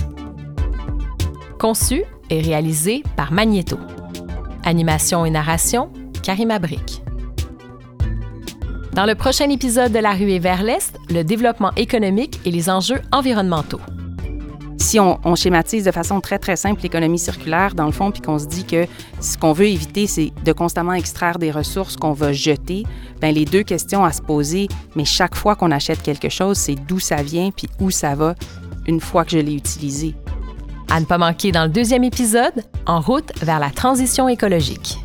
Conçu 1.57 2.03
et 2.29 2.41
réalisé 2.41 3.03
par 3.15 3.31
Magneto. 3.31 3.77
Animation 4.63 5.25
et 5.25 5.29
narration, 5.29 5.91
Karima 6.21 6.59
Brick. 6.59 7.01
Dans 8.99 9.05
le 9.05 9.15
prochain 9.15 9.49
épisode 9.49 9.93
de 9.93 9.99
La 9.99 10.11
ruée 10.11 10.39
vers 10.39 10.61
l'Est, 10.61 10.93
le 11.09 11.23
développement 11.23 11.71
économique 11.77 12.37
et 12.43 12.51
les 12.51 12.69
enjeux 12.69 13.01
environnementaux. 13.13 13.79
Si 14.77 14.99
on, 14.99 15.35
schématise 15.35 15.85
de 15.85 15.91
façon 15.91 16.19
très, 16.19 16.37
très 16.37 16.57
simple 16.57 16.81
l'économie 16.81 17.17
circulaire, 17.17 17.75
dans 17.75 17.85
le 17.85 17.93
fond, 17.93 18.11
puis 18.11 18.19
qu'on 18.19 18.37
se 18.37 18.45
dit 18.45 18.65
que 18.65 18.87
ce 19.21 19.37
qu'on 19.37 19.53
veut 19.53 19.67
éviter, 19.67 20.05
c'est 20.05 20.33
de 20.43 20.51
constamment 20.51 20.91
extraire 20.91 21.39
des 21.39 21.49
ressources 21.49 21.95
qu'on 21.95 22.11
va 22.11 22.33
jeter, 22.33 22.83
bien, 23.21 23.31
les 23.31 23.45
deux 23.45 23.63
questions 23.63 24.03
à 24.03 24.11
se 24.11 24.21
poser, 24.21 24.67
mais 24.97 25.05
chaque 25.05 25.35
fois 25.35 25.55
qu'on 25.55 25.71
achète 25.71 26.01
quelque 26.01 26.27
chose, 26.27 26.57
c'est 26.57 26.75
d'où 26.75 26.99
ça 26.99 27.23
vient, 27.23 27.51
puis 27.51 27.69
où 27.79 27.91
ça 27.91 28.15
va 28.15 28.35
une 28.85 28.99
fois 28.99 29.23
que 29.23 29.31
je 29.31 29.37
l'ai 29.37 29.53
utilisé. 29.53 30.13
À 30.91 30.99
ne 30.99 31.05
pas 31.05 31.17
manquer 31.17 31.53
dans 31.53 31.63
le 31.63 31.69
deuxième 31.69 32.03
épisode, 32.03 32.65
En 32.85 32.99
route 32.99 33.31
vers 33.41 33.59
la 33.59 33.69
transition 33.69 34.27
écologique. 34.27 34.97